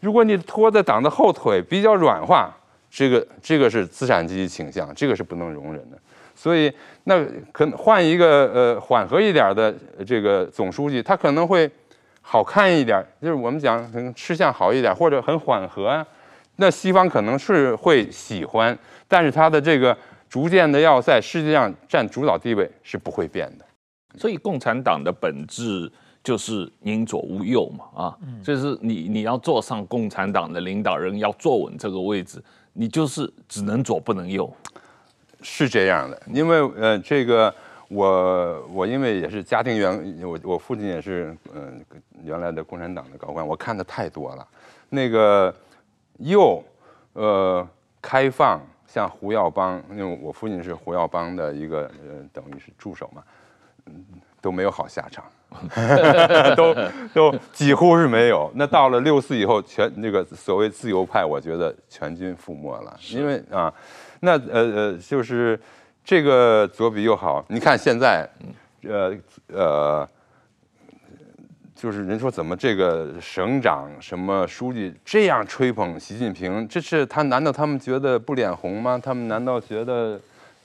[0.00, 2.54] 如果你拖在党的后腿，比较软化，
[2.90, 5.96] 这个这个是资产阶级倾向，这个是不能容忍的。
[6.34, 6.72] 所以，
[7.04, 11.70] 那可换一个呃缓和一点的这个总书记，他可能会
[12.20, 16.06] 好看一点，就是我们讲吃相好一点，或者很缓和啊。
[16.56, 18.76] 那西方可能是会喜欢，
[19.08, 19.96] 但是它的这个
[20.28, 23.64] 逐渐的要在世界上占主导地位是不会变的。
[24.18, 25.90] 所以共产党的本质
[26.22, 34.52] 就是宁左勿右嘛，啊，就是你你要坐上共产党的领导人，要坐稳这个位置，你就是只能左不能右，
[35.42, 37.54] 是这样的，因为呃这个。
[37.88, 44.48] 我我因为也是家庭原，我我父亲也是嗯、呃、原来的共产党的高官，我看的太多了。
[44.88, 45.54] 那个
[46.18, 46.62] 右
[47.14, 47.66] 呃
[48.00, 53.22] 开放，像胡耀邦，因为我父亲是胡耀邦的一个呃等于是助手嘛，
[53.86, 54.04] 嗯
[54.40, 55.24] 都没有好下场，
[56.56, 56.74] 都
[57.14, 58.50] 都几乎是没有。
[58.54, 63.72] 那到了六四以后，全那个所谓自由派，我觉得全军覆没了，因为啊，
[64.20, 65.58] 那呃呃就是。
[66.06, 68.28] 这个左比右好，你看现在，
[68.82, 70.06] 呃呃，
[71.84, 78.98] 就是人说怎么这个省长什么书记这样吹捧习近平，这是他难道他们觉得不脸红吗？
[78.98, 80.18] 他们难道觉得，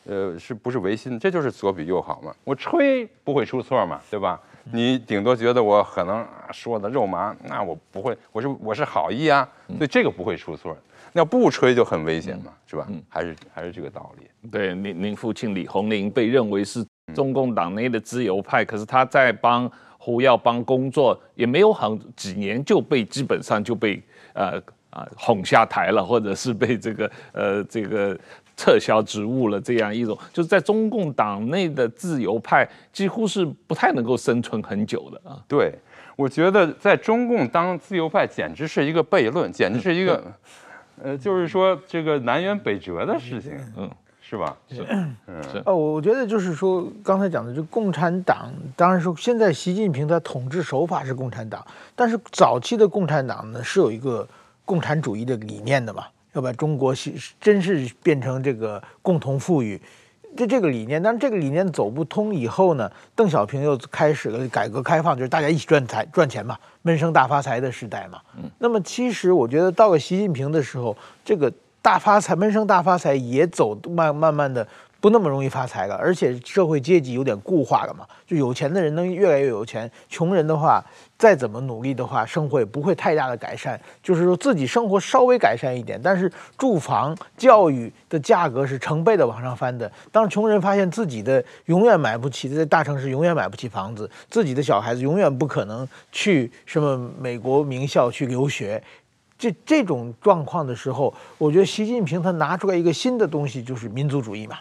[0.05, 1.19] 呃，是不是违心？
[1.19, 2.34] 这就是左比右好嘛。
[2.45, 4.39] 我吹不会出错嘛，对吧？
[4.71, 10.73] 你顶多觉得我可能说的肉麻，那我不会，我是我是好意啊，所以这个不会出错。
[11.12, 12.86] 那不吹就很危险嘛，是吧？
[12.88, 14.49] 嗯，还是还是这个道理。
[14.49, 16.82] 对，您您父亲李鸿林被认为是
[17.13, 24.01] 中共党内的自由派，可是他在帮胡耀邦工作，也没有很几年就被基本上就被
[24.33, 24.57] 呃
[24.89, 28.17] 啊哄下台了，或者是被这个呃这个
[28.57, 35.38] 撤销职务了，这样一种就是在中共党内的自由派几乎是不太能够生存很久的啊。
[35.47, 35.77] 对，
[36.15, 40.23] 我觉得在中共当自由派简直是一个悖论，简直是一个。
[41.01, 43.89] 呃，就是说这个南辕北辙的事情，嗯，
[44.29, 44.55] 是吧？
[44.69, 44.85] 是，
[45.25, 45.63] 嗯，是。
[45.65, 51.65] 哦，我觉得就是说，刚才讲的，就共产党，当然说现在习近平他统治手法是共产党，
[51.95, 54.27] 但是早期的共产党呢是有一个
[54.65, 57.11] 共产主义的理念的嘛，要把中国是
[57.41, 59.81] 真是变成这个共同富裕。
[60.37, 68.21] 这这个理念，但是这个理念走不通以后呢，邓小平又开始了改革开放，就是大家一起赚财赚钱嘛，闷声大发财的时代嘛。
[68.37, 74.67] 嗯，那么其实我觉得到了习近平的时候，这个大发财、闷声大发财也走慢慢慢的。
[75.01, 80.83] 不那么容易发财了，而且社会阶级有点固化了嘛，就有钱的人能越来越有钱，穷人的话
[81.17, 83.79] 再怎么努力的话，生活也不会太大的改善。
[84.03, 89.89] 就是说自己生活稍微改善一点，但是住房、教育的价格是成倍的往上翻的。
[90.11, 98.83] 当穷人发现自己的永远买不起，在大城市永远买不起房子，自己的小孩子永远不可能去什么美国名校去留学，
[99.39, 104.58] 这这种状况的时候，我觉得习近平他拿出来一个新的东西，就是民族主义嘛。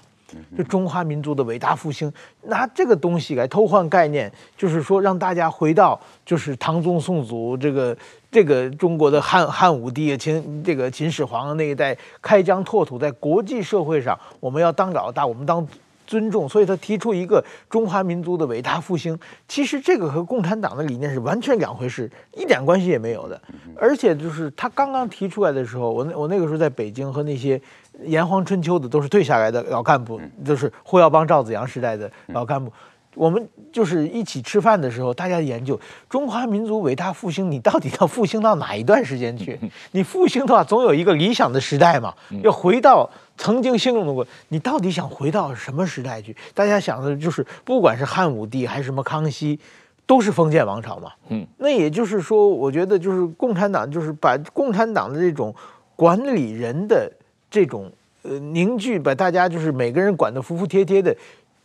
[0.55, 2.13] 就中华民族的伟大复兴，
[2.43, 7.97] 拿这个东西来偷换概念，就是说让大家回到就是唐宗宋祖这个
[8.31, 15.67] 这个中国的汉汉武帝秦这个秦始皇那一代开疆拓土，在国际社会上我们要当老大，我们当
[16.09, 17.41] 尊重，所以他提出一个
[17.71, 19.17] 中华民族的伟大复兴。
[19.47, 23.41] 其实这个和共产党的理念是完全两回事，一点关系也没有的。
[23.79, 27.61] 而且就是他刚刚提出来的时候，我那我那个时候在北京和那些。
[28.05, 32.73] 炎黄春秋的都是退下来的老干部，就是胡耀邦、赵子阳时代的老干部。
[33.17, 35.77] 我们就是一起吃饭的时候，大家研究
[36.09, 39.59] 中华民族伟大复兴，你到底要复兴到哪一段时间去？
[39.91, 44.27] 你复兴的话，总有一个理想的时代嘛，要回到曾经兴隆的过。
[44.49, 46.37] 你到底想回到什么时代去？
[46.53, 49.59] 大家想的就是，不管是汉武帝还是什么康熙，
[50.05, 51.13] 都是封建王朝嘛。
[51.31, 55.55] 嗯，那也就是说，我觉得就是共产党就是把共产党的这种
[55.97, 57.11] 管理人的。
[57.51, 57.91] 这种
[58.25, 61.17] 呃凝聚，把大家就是每个人管得服服帖帖的，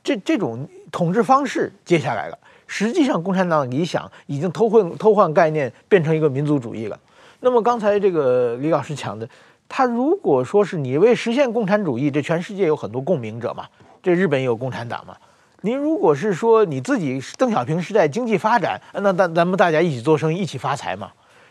[0.02, 2.40] 这这种统治方式接下来了。
[2.66, 6.98] 实际上，共产党的理想已经偷换偷换概念，变成一个民族主义了。
[7.42, 9.28] 那么刚才这个李老师讲的，
[9.76, 13.66] 他如果说是你为实现共产主义，这全世界有很多共鸣者嘛，
[14.04, 15.18] 这日本也有共产党嘛。
[15.62, 21.10] 您如果是说你自己邓小平时代经济发展，那咱咱们大家一起做生意，一起发财嘛。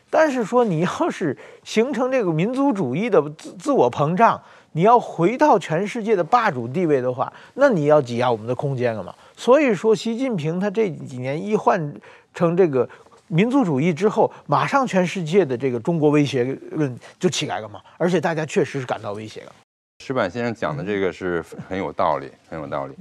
[0.09, 9.13] 但是说你要是形成这个民族主义的自自我膨胀，你要回到全世界的霸主地位的话，那你要挤压我们的空间了嘛。
[9.37, 11.93] 所以说，习近平他这几年一换
[12.33, 12.89] 成这个
[13.33, 17.81] 民族主义之后，马上全世界的这个中国威胁论就起来了嘛。
[17.97, 19.53] 而且大家确实是感到威胁了。
[20.05, 22.95] 石板先生讲的这个是很有道理，很有道理。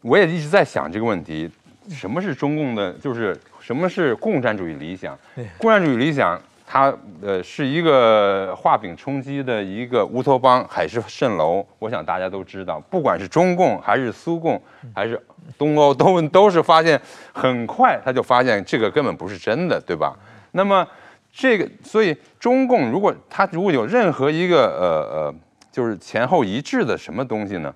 [0.00, 1.48] 我也一直在想这个问题。
[1.90, 2.92] 什么是中共的？
[2.94, 5.16] 就是什么是共产主义理想？
[5.58, 6.40] 共产主义理想，
[6.72, 11.66] 它呃是一个画饼充饥的一个乌托邦，海市蜃楼。
[11.80, 14.62] 我想大家都知道，不管是中共还是苏共
[14.94, 15.20] 还是
[15.58, 17.00] 东欧，都都是发现
[17.32, 20.16] 很快他就发现这个根本不是真的，对吧？
[20.52, 20.86] 那么
[21.32, 25.34] 这个，所以中共如果他如果有任何一个呃呃，
[25.72, 27.74] 就是前后一致的什么东西呢？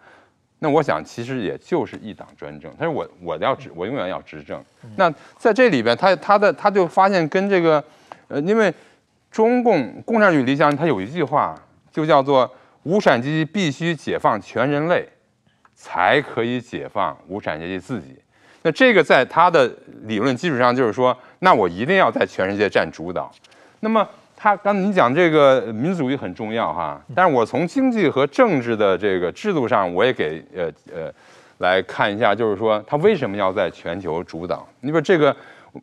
[0.61, 2.73] 那我想其实也就是一党专政。
[2.79, 4.65] 他说我我要执我永远要执政。
[4.95, 7.83] 那在这里边，他他的他就发现跟这个，
[8.35, 8.75] 呃，因为
[9.31, 11.55] 中共共产主义理想，它有一句话
[11.93, 12.51] 就叫做
[12.83, 15.09] 无产阶级必须解放全人类，
[15.73, 18.19] 才可以解放无产阶级自己。
[18.63, 23.31] 那这个在他的理论基础上，就是说，那我一定要在全世界占主导。
[23.81, 24.05] 那么
[24.37, 31.13] 他刚才你讲这个民族主义很重要哈，但是我从经济和政治的这个制度上，我也给呃呃
[31.59, 34.67] 来看一下，就是说他为什么要在全球主导？
[34.81, 35.35] 你比如这个，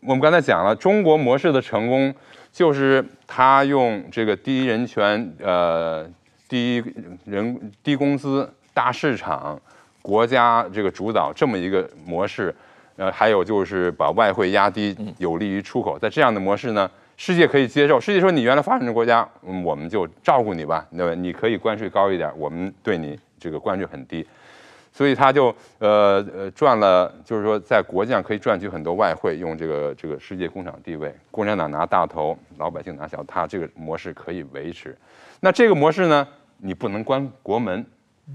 [0.02, 2.14] 我们刚才讲了，中国模式的成功，
[2.52, 6.06] 就是他用这个低人权、呃
[6.48, 6.84] 低
[7.26, 9.60] 人低工资、大市场、
[10.02, 12.54] 国家这个主导这么一个模式。
[12.98, 15.98] 呃，还有就是把外汇压低，有利于出口。
[15.98, 18.00] 在这样的模式呢，世界可以接受。
[18.00, 19.28] 世界说你原来发展中国家，
[19.64, 21.16] 我们就照顾你吧，对吧？
[21.16, 24.28] 你可以关税高一点，我们对你这个关税很低。
[24.91, 34.97] 所以他就呃呃赚了，就是说在国际上可以赚取很多外汇，用这个这个世界工厂地位，共产党拿大头，老百姓拿小，他这个模式可以维持。
[35.39, 36.27] 那这个模式呢，
[36.58, 37.86] 你不能关国门。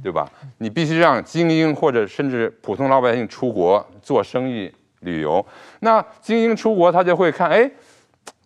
[0.02, 0.30] 对吧？
[0.58, 5.46] 你必须让精英或者甚至普通老百姓出国做生意、旅游。
[5.80, 7.70] 那精英出国，他就会看，哎，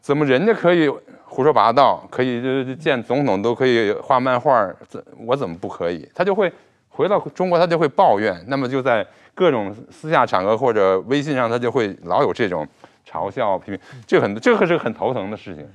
[0.01, 0.89] 怎么人家可以
[1.25, 6.09] 胡说八道，可以见总统都可以画漫画，怎我怎么不可以？
[6.15, 6.53] 他就会
[7.01, 8.39] 回到中国，他就会抱怨。
[8.47, 12.67] 那么就在各种私下场合或者微信上，他就会老有这种
[13.09, 13.81] 嘲笑、批评。
[14.07, 15.69] 这很这可是个很头疼的事情，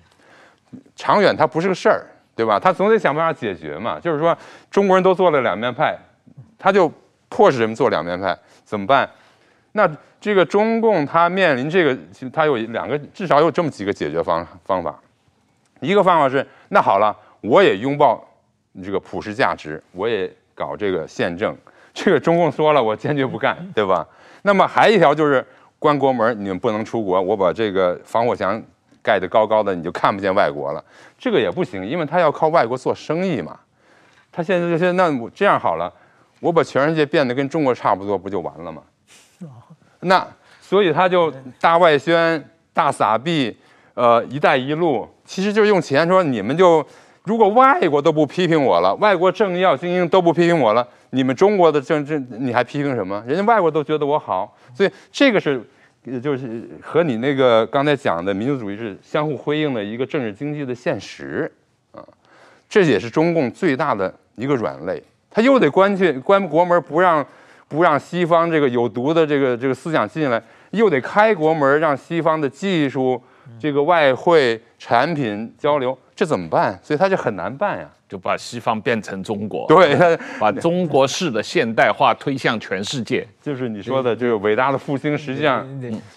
[0.95, 2.05] 长远它不是个事儿。
[2.37, 2.59] 对吧？
[2.59, 3.97] 他总得想办法解决嘛。
[3.97, 4.37] 就是说，
[4.69, 5.97] 中国人都做了两面派，
[6.59, 6.91] 他就
[7.29, 9.09] 迫使人们做两面派，怎么办？
[9.71, 11.97] 那这个中共他面临这个，
[12.33, 14.99] 他有两个，至少有这么几个解决方方法。
[15.79, 18.21] 一个方法是，那好了，我也拥抱
[18.83, 21.55] 这个普世价值，我也搞这个宪政。
[21.93, 24.07] 这个中共说了，我坚决不干，对吧？
[24.41, 25.45] 那么还一条就是
[25.77, 28.59] 关国门，你们不能出国，我把这个防火墙。
[29.05, 30.83] 盖得高高的，你就看不见外国了。
[31.15, 33.55] 这个也不行，因为他要靠外国做生意嘛。
[34.31, 35.93] 他现在就说，那我这样好了，
[36.39, 38.81] 我把全世界变得跟中国差不多，不就完了吗？
[40.01, 40.27] 那
[40.59, 43.55] 所以他就大外宣、大撒币，
[43.93, 46.83] 呃，一带一路，其实就是用钱说，你们就
[47.25, 53.23] 如果外国都不批评我了，外国政要精英都不批评我了，你们中国的政治你还批评什么？
[53.27, 55.61] 人家外国都觉得我好，所以这个是。
[56.21, 61.51] 就是和你那个刚才讲的民族主义是相互辉映的一个政治经济的现实
[61.91, 62.05] 啊，
[62.69, 67.25] 这也是中共最大的一个软肋，他又得关去关国门，不让
[67.67, 73.19] 不让西方这个有毒的这个这个思想进来，又得开国门，让西方的技术、
[73.59, 76.79] 这个外汇、产品交流，这怎么办？
[76.81, 77.89] 所以他就很难办呀。
[78.07, 79.97] 就把西方变成中国，对，
[80.39, 85.17] 把中国式的现代化推向全世界，就是你说的这个伟大的复兴。
[85.17, 85.67] 实际上，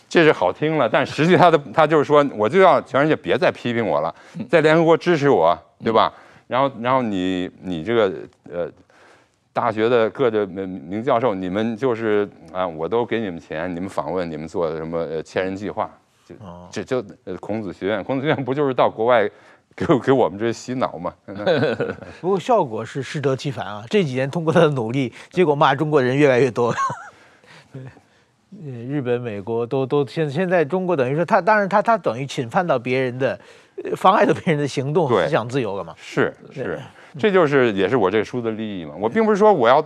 [0.07, 4.15] 这是好听了，但实际他的他就是说，我就要全世界别再批评我了，
[4.51, 6.13] 在联合国支持我，对吧？
[6.47, 8.13] 然后，然后你你这个
[8.53, 8.71] 呃
[9.51, 15.91] 大学的各个名教授，你们就是啊，我都给你们钱，你们访问，你们做什么呃千人计划，
[16.27, 16.35] 就
[16.71, 19.29] 这就呃孔子学院，孔子学院不就是到国外？
[19.79, 21.15] 给给我们这些洗脑嘛？
[22.21, 23.85] 不过效果是适得其反啊！
[23.89, 26.75] 这几年通过他的努力，结果骂中国人越来越多。
[28.61, 33.39] 日本、美国都都现现在中国等于说他，当然他他等于侵犯到别人的，
[33.95, 35.95] 妨碍到别人的行动和思想自由了嘛？
[35.97, 36.81] 是是，
[37.17, 38.95] 这就是也是我这个书的利益嘛。
[38.99, 39.85] 我并不是说我要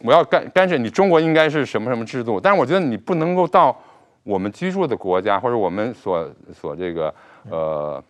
[0.00, 3.76] 我要干干涉你中国应该是什么什么制度，但是我觉得你不能够到
[4.22, 7.14] 我们居住的国家或者我们所所这个
[7.50, 8.02] 呃。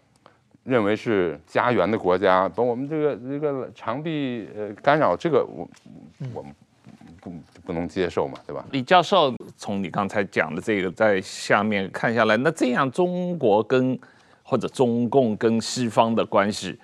[0.69, 5.67] 认为是家园的国家，把我们这个这个长臂呃干扰，这个我
[6.35, 6.55] 我们
[7.21, 7.33] 不
[7.65, 8.63] 不能接受嘛，对吧？
[8.71, 13.99] 李教授，从你刚才讲的这个在下面看下来，那这样中国跟
[14.43, 16.79] 或者中共跟西方的关系，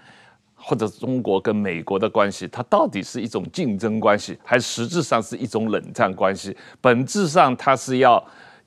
[0.55, 6.57] 或者中国跟美国的关系，它到底是一种竞争关系，还是实质上是一种冷战关系？
[6.81, 8.25] 本质上它是要。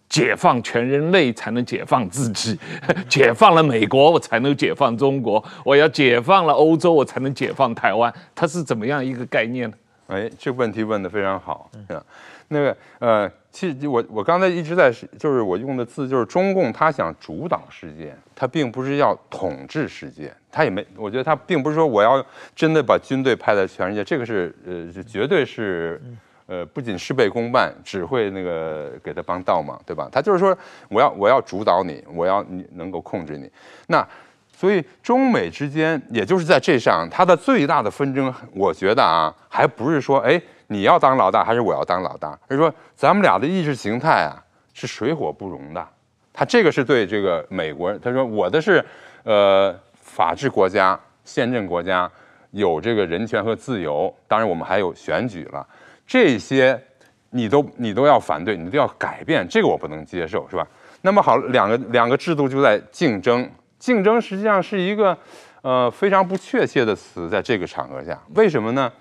[0.10, 2.58] 解放全人类才能解放自己，
[3.10, 9.76] 解放了美国我才能解放中国，我要解放了欧洲我才能解放台湾，它是怎么样一个概念呢？
[10.08, 11.70] 哎，这个问题问得非常好。
[11.90, 12.02] 嗯，
[12.48, 14.90] 那个呃，其实我我刚才一直在
[15.20, 26.02] 就是我用的字就是中共他想主导世界，他并不是要统治世界，他也没，我觉得他并不是说我要真的把军队派在全世界，这个是呃，绝对是。
[26.48, 30.10] 呃，不仅事倍功半，只会那个给他帮倒忙，对吧？
[30.12, 30.58] 他就是说，
[30.90, 33.52] 我要我要主导你，我要你能够控制你。
[33.88, 34.08] 那
[34.50, 44.42] 所以中美之间，也就是在这上，它的最大的纷争，我觉得啊，还不是说，哎，你要当老大还是我要当老大，而是说咱们俩的意识形态啊
[44.74, 45.88] 是水火不容的。
[46.34, 48.84] 他这个是对这个美国人，他说我的是
[49.24, 52.10] 呃法治国家、宪政国家，
[52.52, 55.68] 有这个人权和自由，当然我们还有选举了，
[56.08, 56.82] 这些
[57.30, 60.66] 你都你都要反对，你都要改变，这个我不能接受，是吧？
[61.02, 63.48] 那么好，两个两个制度就在竞争，
[63.78, 65.16] 竞争实际上是一个
[65.62, 68.92] 呃非常不确切的词，在这个场合下，为什么呢？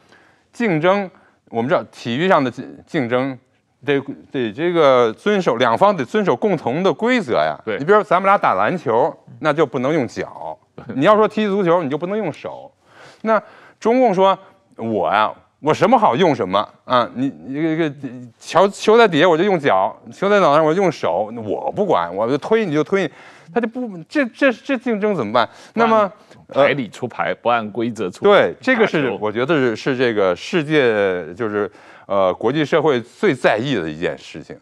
[0.52, 1.10] 竞争，
[1.48, 3.38] 我们知道体育上的竞竞争。
[3.84, 4.00] 得
[4.32, 7.56] 得这个遵守两方得遵守共同的规则呀。
[7.64, 10.58] 对，你比如说咱们俩打篮球，那就不能用脚；
[10.96, 12.72] 你要说踢足球，你就不能用手。
[13.20, 13.40] 那
[13.78, 14.36] 中共说，
[14.76, 17.08] 我呀，我什么好用什么啊？
[17.14, 17.94] 你你这个
[18.38, 23.10] 球球在底下我就用脚，球在脑袋上我就用手，我不管，我就推你就推你，
[23.54, 25.48] 他就不这这这竞争怎么办？
[25.74, 26.10] 那么
[26.48, 28.30] 牌里出牌，不按规则出牌。
[28.30, 31.70] 对，这个是我觉得是是这个世界就是。
[32.08, 34.56] 呃，国际社会最在意的一件事情，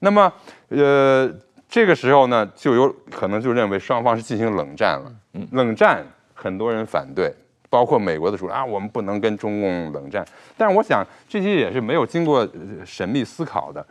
[0.00, 0.30] 那么，
[0.68, 1.26] 呃，
[1.66, 5.10] 这个时候呢，就有可能就认为双方是进行冷战了。
[5.52, 7.32] 冷战，很多人反对，
[7.72, 10.22] 包括美国的说啊，我们不能跟中共冷战。
[10.58, 12.46] 但是我想，这些也是没有经过
[12.84, 13.82] 缜密思考的。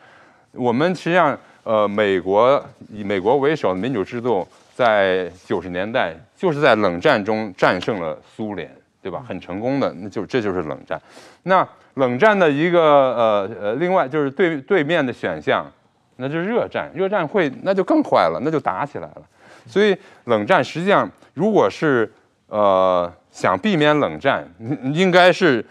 [0.51, 8.71] 我们实际上，呃，美国以美国为首的民主制度，在九十年代就是在冷战中战胜了苏联，
[9.01, 9.25] 对吧？
[9.27, 11.01] 很成功的，那就这就是冷战。
[11.41, 11.67] 那。
[11.95, 15.69] 冷战的一个呃呃，另外就是对对面的选项，
[16.15, 16.89] 那就是热战。
[16.95, 19.21] 热战会那就更坏了，那就打起来了。
[19.67, 22.09] 所以冷战实际上，如果是
[22.47, 24.47] 呃想避免冷战，
[24.93, 25.65] 应该是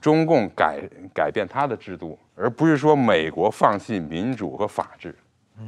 [0.00, 0.80] 中共改
[1.14, 5.14] 改变他的制度，而不是说美国放弃民主和法治。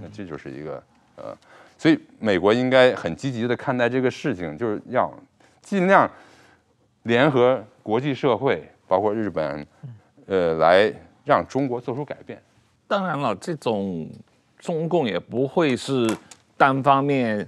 [0.01, 0.83] 那这就是一个
[1.17, 1.37] 呃，
[1.79, 5.13] 所以美国应该很积极的看待这个事情，就是要
[5.61, 6.11] 尽量
[7.05, 8.69] 联合国际社会。
[8.89, 9.67] 包括日本，
[10.27, 10.93] 呃，来
[11.25, 12.41] 让中国做出改变。
[12.87, 14.09] 当然了，这种
[14.61, 16.09] 中共也不会是
[16.57, 17.45] 单方面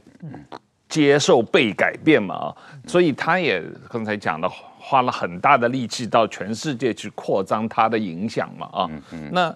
[0.88, 8.90] 接受被改变嘛啊，所以他也刚才讲了，花了很大的力气到全世界去扩张他的影响嘛啊。
[9.30, 9.54] 那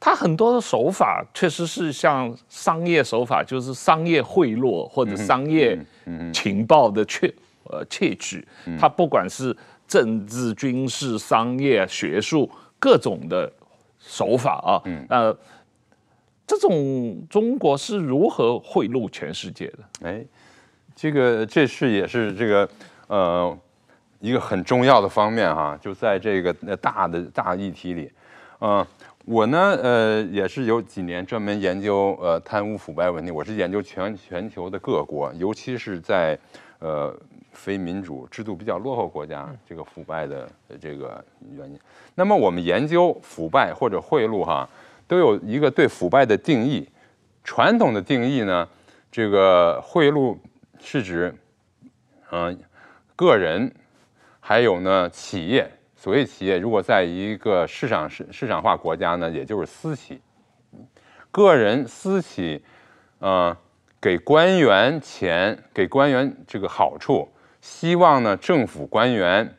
[0.00, 5.78] 他很多的手法确实是像商业手法，就是商业贿赂或者商业
[6.32, 7.32] 情报的窃
[7.64, 8.46] 呃窃取，
[8.78, 9.56] 他不管是。
[9.88, 13.52] 政治、军事、商业、学术各种的
[13.98, 14.80] 手法
[15.10, 15.36] 啊，
[16.52, 19.78] 这种中国是如何贿赂全世界的？
[20.02, 20.22] 哎，
[20.94, 22.68] 这个这是也是这个
[23.06, 23.58] 呃
[24.20, 28.12] 一个很重要的方面哈，就在这个大的大议题里，
[28.58, 28.86] 嗯、呃，
[29.24, 36.38] 我呢呃也是有几年专门研究呃贪污腐败问题，我是研究全全球的各国，尤其是在
[36.80, 37.18] 呃。
[37.54, 40.48] 非民主制度比较落后国家，这个腐败的
[40.80, 41.22] 这个
[41.54, 41.78] 原因。
[42.14, 44.66] 那么我们研究腐败或者贿赂哈，
[45.12, 46.88] 都有一个对腐败的定义。
[47.44, 48.66] 传统的定义呢，
[49.10, 50.38] 这个贿赂
[50.80, 51.34] 是指，
[52.30, 52.58] 嗯，
[53.14, 53.70] 个人，
[54.40, 55.70] 还有呢企业。
[55.94, 60.18] 所谓企业，如果在一个市场市市场化国家呢，也就是私企。
[61.30, 62.64] 个人私企，
[63.20, 63.54] 嗯，
[64.00, 67.28] 给官员钱，给官员这个好处。
[67.60, 69.58] 希望呢，政府官员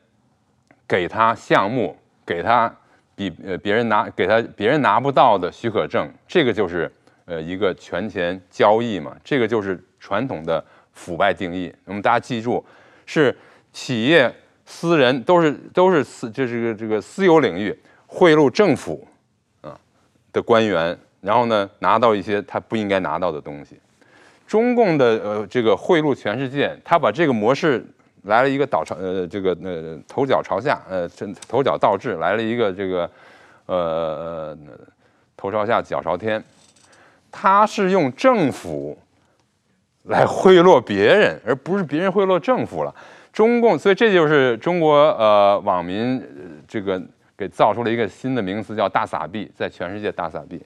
[0.87, 1.95] 给他项目，
[2.25, 2.75] 给他
[3.15, 6.91] 比呃别人拿给他别人拿不到的许可证，这个就是
[7.25, 11.73] 呃一个权钱交易嘛，这个就是传统的腐败定义。
[11.85, 12.63] 那么大家记住，
[13.05, 13.35] 是
[13.71, 14.33] 企业、
[14.65, 19.07] 私人都是都是私，这是个这个私有领域贿赂政府
[19.61, 19.79] 啊
[20.31, 23.77] 的官员，然后呢拿到一些他不应该拿到的东西。
[24.45, 27.83] 中共的呃这个贿赂全世界，他把这个模式
[28.23, 33.09] 来了一个倒朝呃这个呃头脚朝下呃这头脚倒置来了一个这个
[33.65, 34.57] 呃
[35.37, 36.43] 头朝下脚朝天，
[37.31, 38.97] 他是用政府
[40.03, 42.93] 来贿赂别人，而不是别人贿赂政府了。
[43.31, 46.21] 中共所以这就是中国呃网民
[46.67, 47.01] 这个
[47.37, 50.61] 给造出了一个新的名词叫大撒币，在全世界大撒币。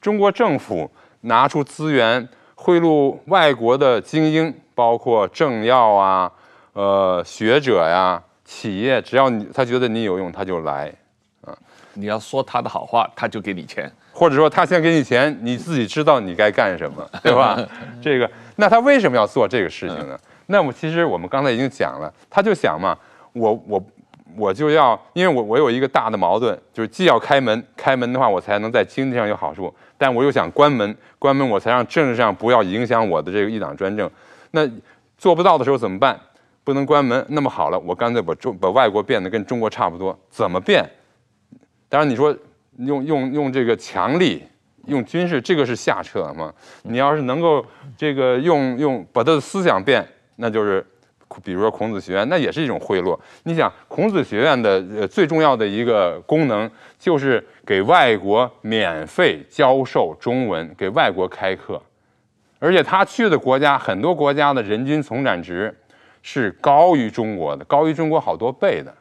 [0.00, 0.90] 中国政府
[1.22, 2.28] 拿出资源。
[2.58, 6.32] 贿赂外国的精英，包括政要啊、
[6.76, 10.92] 呃学者呀、企业，只要你他觉得你有用，他就来，
[11.40, 11.56] 啊，
[11.94, 17.58] 你要说他的好话，他就给你钱，或者说他先给你钱，你自己知道你该干什么， 对吧？
[18.02, 20.18] 这个，那他为什么要做这个事情呢？
[20.46, 22.96] 那么其实我们刚才已经讲了，他就想嘛，
[23.32, 23.82] 我我。
[24.38, 34.10] 我就要，因为我我有一个大的矛盾，就是既要开门，开门的话我才能在经济上有好处，但我又想关门，关门我才让政治上不要影响我的这个一党专政。
[34.50, 34.68] 那
[35.16, 36.20] 做不到的时候怎么办？
[36.66, 40.84] 不能关门，那么好了，我干脆把中把外国变得跟中国差不多，怎么变？
[41.88, 42.36] 当然你说
[42.78, 44.42] 用用用这个强力。
[44.86, 46.54] 用军事，这个是下策嘛？
[46.84, 47.64] 你要是能够
[47.96, 50.06] 这个用用把他的思想变，
[50.36, 50.86] 那就是，
[51.42, 53.18] 比如说孔子学院，那也是一种贿赂。
[53.42, 61.82] 你想，孔子学院的呃最重要的一个功能，就是给外国免费教授中文，给外国开课，
[62.60, 65.76] 而且他去的国家，很多国家的人均总产值
[66.28, 68.92] 是高于中国的，高于中国好多倍的。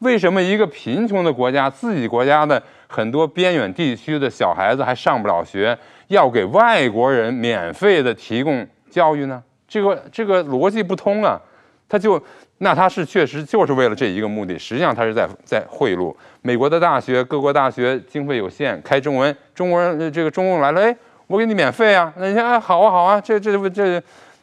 [0.00, 5.78] 为什么一个贫穷的国家，自己国家的很多边远地区的小孩子还上不了学，
[6.08, 9.40] 要给外国人免费的提供教育呢？
[9.68, 11.40] 这个这个逻辑不通啊！
[11.88, 12.20] 他就
[12.58, 20.96] 那他是确实就是为了这一个目的，实际上他是在在贿赂美国的大学，各国大学经费有限，开中文，中国人这个中共来了，哎，
[21.28, 22.12] 我给你免费啊！
[22.16, 24.02] 那你看，哎，好啊好啊，这这这这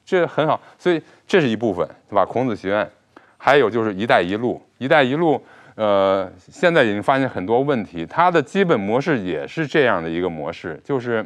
[0.10, 2.26] 这很好，所以这是一部分，对吧？
[2.26, 2.90] 孔子学院。
[3.38, 5.42] 还有就是“一带一路”，“一带一路”，
[5.76, 8.06] 呃，现在已经发现很多问题。
[8.06, 11.26] 它的基本模式也是这样的一个模式，就是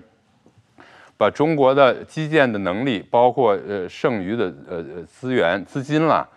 [1.18, 6.28] 把中国的基建的能力，包括呃剩余的呃资源、资金了，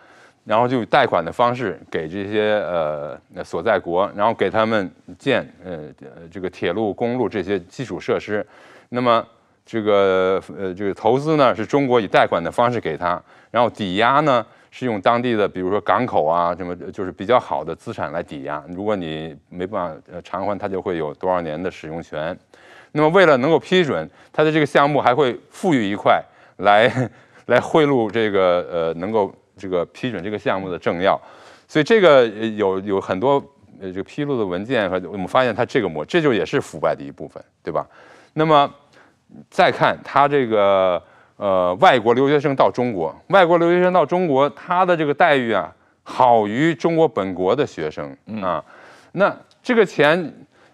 [0.45, 4.89] 然后就贷款的方式给这些呃所在国，然后给他们
[5.19, 5.93] 建呃
[6.31, 8.43] 这个铁路、公路这些基础设施。
[8.89, 9.23] 那么
[9.67, 14.43] 这个呃这个投资呢，是中国以贷款的方式给他，然后抵押呢。
[14.69, 18.63] 是用当地的，比如说港口啊，什么就是比较好的资产来抵押。
[18.67, 22.37] 如果你没办法偿还，它就会有多少年的使用权。
[22.91, 26.21] 那么为了能够批准它的这个项目，还会赋予一块
[26.57, 26.91] 来
[27.47, 31.19] 来贿赂这个呃能够这个批准这个项目的政要。
[31.67, 33.43] 所以这个有有很多
[33.81, 37.87] 呃这个披露的文件和我们发现它这个模，这就也是腐败的一部分，对吧？
[38.33, 38.71] 那么
[39.49, 41.01] 再看他这个。
[41.39, 45.71] 呃，外国留学生到中国，外国留学生到中国，他的这个待遇啊，
[46.01, 48.65] 好于中国本国的学生啊。
[49.11, 50.33] 那这个钱，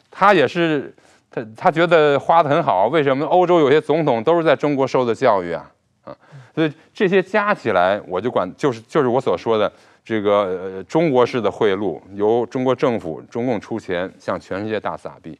[0.09, 0.95] 他也是
[1.29, 2.87] 他他觉得花的很好。
[2.87, 3.25] 为什么？
[3.25, 5.69] 欧洲有些总统都是在中国受的教育啊，
[6.05, 6.15] 啊，
[6.55, 9.69] 所以这些加起来，我就管就是就是我所说的
[10.01, 10.31] 这个
[10.77, 15.37] 呃中国式的贿赂，由中国政府中共出钱向全世界大撒币。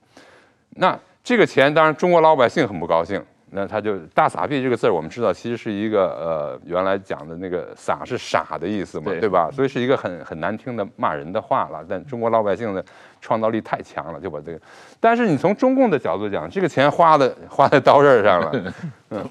[0.71, 3.23] 那这个钱，当然中国老百姓很不高兴。
[3.55, 9.47] 那他就大撒币这个字儿，我们知道其实是一个呃，原来讲的那个撒是傻的意思嘛，对，对吧？
[9.51, 11.85] 所以是一个很很难听的骂人的话了。
[11.87, 12.83] 但中国老百姓的
[13.21, 14.59] 创造力太强了，就把这个。
[14.99, 18.73] 但是你从中共的角度讲，这个钱花的花在刀刃上了，
[19.11, 19.23] 嗯，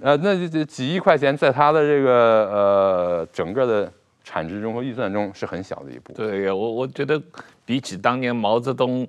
[0.00, 2.10] 呃，那这几亿块钱在他的这个
[2.50, 3.92] 呃整个的
[4.24, 6.14] 产值中和预算中是很小的一步。
[6.14, 7.20] 对呀，我我觉得
[7.66, 9.06] 比起当年毛泽东。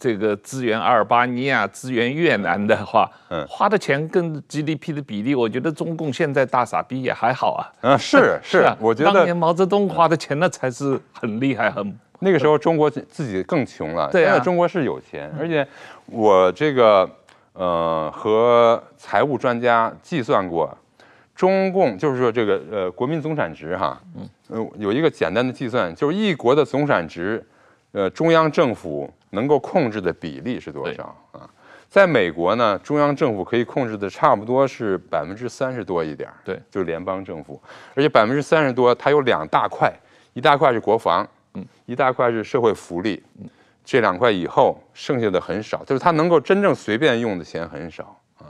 [0.00, 7.60] 这个支援阿尔巴尼亚、支援越南的话，嗯，花的钱跟 GDP 的比例，我觉得中共现在大傻逼也还好啊。
[7.82, 14.08] 嗯，是 是，啊，我觉得当年毛泽东花的钱那才是很厉害，很那个时候中国自己更穷了。
[14.10, 15.66] 对啊，现在中国是有钱，而且
[16.06, 17.08] 我这个
[17.52, 20.74] 呃和财务专家计算过，
[21.34, 27.44] 中共就是说这个呃国民总产值哈，嗯，呃有一个简单的计算，就是一国的总产值，
[27.92, 29.12] 呃中央政府。
[29.30, 31.16] 能够控制的比例是多少？
[31.32, 31.48] 啊？
[31.88, 37.60] 在美国呢，中央政府可以控制的差不多是百分之三十多一点，对，就是联邦政府，
[37.96, 39.92] 而且百分之三十多，它有两大块，
[40.32, 43.48] 一大块是国防，嗯，一大块是社会福利，嗯，
[43.84, 48.46] 这两块以后剩下的很少，就是它能够真正随便用的钱很少啊。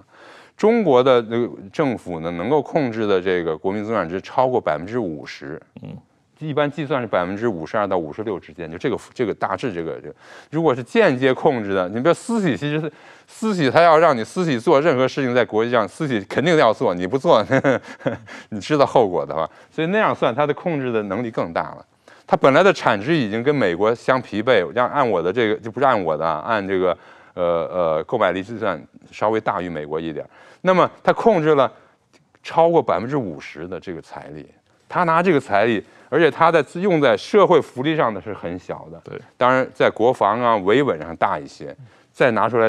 [0.54, 5.96] 中国的那个政府呢，能够控制的这个国民总产值超过百分之五十，嗯。
[6.40, 10.14] 一般计算是百分之五十二到五十六之间，就这个这个大致这个这个，
[10.50, 12.92] 如果是间接控制的，你比如私企，其实是
[13.26, 17.60] 私企，他要让你私企做任何事情，在国际上私企肯定要做，你不做，呵
[18.02, 18.16] 呵
[18.48, 21.84] 你知道后果的话，所以那样算，它的控制的能力更大了。
[22.26, 26.96] 它本来的产值已经跟美国相匹配，让按我的这个就不是按我的，按这个
[27.34, 28.80] 呃呃购买力计算
[29.10, 30.24] 稍微大于美国一点，
[30.60, 31.72] 那么它控制了
[32.42, 34.48] 超过百分之五十的这个财力，
[34.90, 35.82] 他拿这个财力。
[36.12, 41.72] 而且他在用在社会福利上的是很小的，对，当然在国防啊、维稳上大一些，
[42.10, 42.68] 再拿出来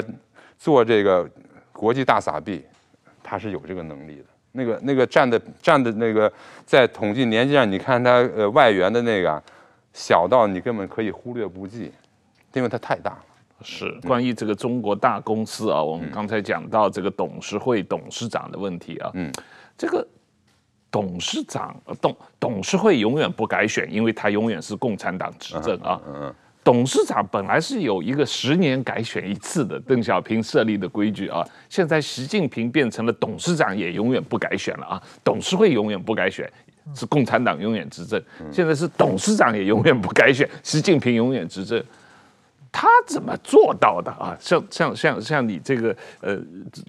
[0.56, 1.28] 做这个
[1.72, 2.64] 国际大撒币，
[3.20, 4.24] 他是有这个能力的。
[4.52, 6.32] 那个那个占的占的那个
[6.64, 9.42] 在统计年纪上，你看他呃外援的那个
[9.92, 11.90] 小到你根本可以忽略不计，
[12.52, 13.24] 因为它太大了。
[13.64, 19.32] 是关于这个中国大公司啊，我们刚才讲到这个董事会董事长的问题啊，嗯，
[19.76, 20.06] 这个。
[20.92, 25.98] 董事长董董事会永远不改选，因为他永远是共产党执政啊。
[26.62, 31.44] 董事长本来是有一个十年改选一次的邓小平设立的规矩啊。
[31.68, 35.02] 现在习近平变成了董事长也永远不改选了啊。
[35.24, 36.48] 董事会永远不改选，
[36.94, 38.22] 是共产党永远执政。
[38.52, 41.82] 现在是董事长也永远不改选，习近平永远执政。
[42.74, 44.34] 他怎么做到的啊？
[44.40, 46.38] 像像像像你这个呃，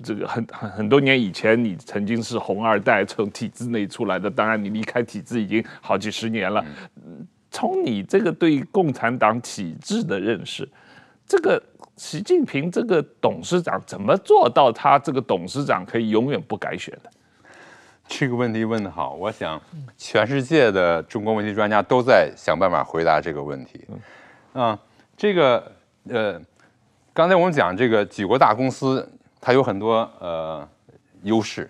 [0.01, 4.31] 这个很很很多年以前，你曾经是红二代，从体制内出来的。
[4.31, 6.63] 当然，你离开体制已经好几十年了。
[7.51, 10.67] 从你这个对共产党体制的认识，
[11.27, 11.61] 这个
[11.97, 17.11] 习近平这个董事长怎么做到他这个董事长可以永远不改选的？
[18.07, 19.61] 这个问题问得好，我想
[19.97, 23.86] 全世界的中国问题专家都在想办法回答这个问题。
[24.53, 24.79] 嗯。
[25.15, 25.71] 这个
[26.10, 26.39] 呃，
[27.14, 29.08] 刚才我们讲这个举国大公司，
[29.39, 30.68] 它有很多呃
[31.22, 31.70] 优势，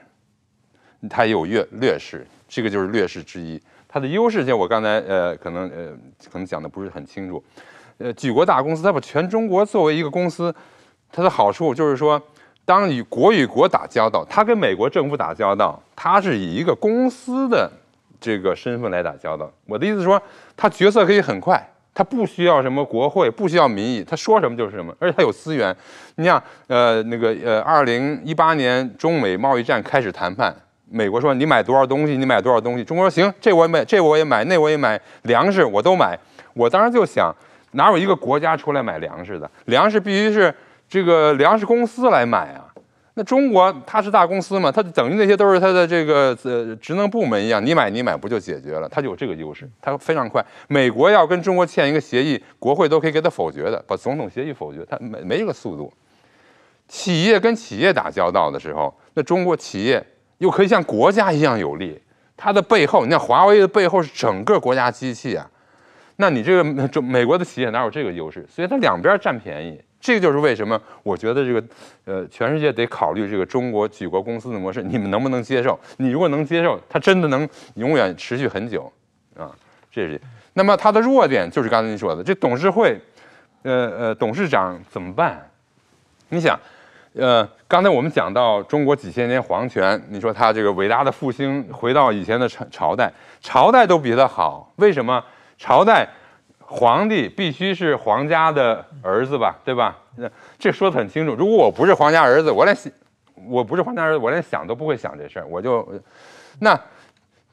[1.09, 3.61] 它也有劣劣势，这个就是劣势之一。
[3.87, 5.91] 它的优势，就我刚才呃可能呃
[6.31, 7.43] 可能讲的不是很清楚。
[7.99, 10.53] 呃，举国大公司，它把全中国作为一个公司，
[11.11, 12.19] 它的好处就是说，
[12.65, 17.71] 当与国与国打交道，它跟美国政府打交道，它是以一个公司的
[18.19, 19.51] 这个身份来打交道。
[19.67, 20.19] 我的意思是说，
[20.57, 21.69] 它决策可以很快。
[21.93, 25.75] 他不需要什么国会，不需要民意，他说什么就是什么，而且他有资源。
[26.15, 30.55] 你像，呃，那个，呃，二零一八年中美贸易战开始谈判，
[30.89, 36.17] 美国说你买多少东西，你买多少东西，中国说行，这我买，这我也买，那我也买，粮食我都买。
[36.53, 37.31] 我当时就想，
[37.73, 39.49] 哪有一个国家出来买粮食的？
[39.65, 40.53] 粮食必须是
[40.89, 42.72] 这个粮食公司来买啊。
[43.15, 48.89] 那中国它是大公司嘛，它等于那些都是它的这个呃职能部门一样，你买你买不就解决了？
[48.89, 50.43] 它就有这个优势，它非常快。
[50.67, 55.93] 美国要跟中国签一个协议，国会都可以给它否决的，把总统协议否决，它没没这个速度。
[56.87, 60.03] 企业跟企业打交道的时候，那中国企业
[60.39, 62.01] 又可以像国家一样有力，
[62.35, 65.47] 它的背后，你看华为的背后是整个国家机器啊，
[66.15, 68.43] 那你这个中美国的企业哪有这个优势？
[68.49, 69.79] 所以它两边占便宜。
[70.03, 71.63] 这个就是为什么我觉得这个，
[72.03, 75.79] 呃，全世界得考虑这个中国举国公司的模式，你们能不能接受？
[75.95, 78.91] 你如果能接受，它真的能永远持续很久，
[79.37, 79.49] 啊，
[79.89, 80.19] 这是。
[80.55, 82.99] 那么它的弱点就是刚才你说的，这董事会，
[83.61, 85.49] 呃呃，董事长怎么办？
[86.27, 86.59] 你想，
[87.13, 95.23] 呃，刚才我们讲到中国几千年皇权，你说他这个伟大的复兴，回到以前的朝朝代，朝代都比他好，为什么？
[95.57, 96.05] 朝代。
[96.65, 99.97] 皇帝必须是皇家的儿子吧，对吧？
[100.15, 101.33] 那这说得很清楚。
[101.33, 102.91] 如果我不是皇家儿子，我连想，
[103.47, 105.45] 我不是皇家儿子，我连想都不会想这事儿。
[105.47, 105.87] 我就，
[106.59, 106.79] 那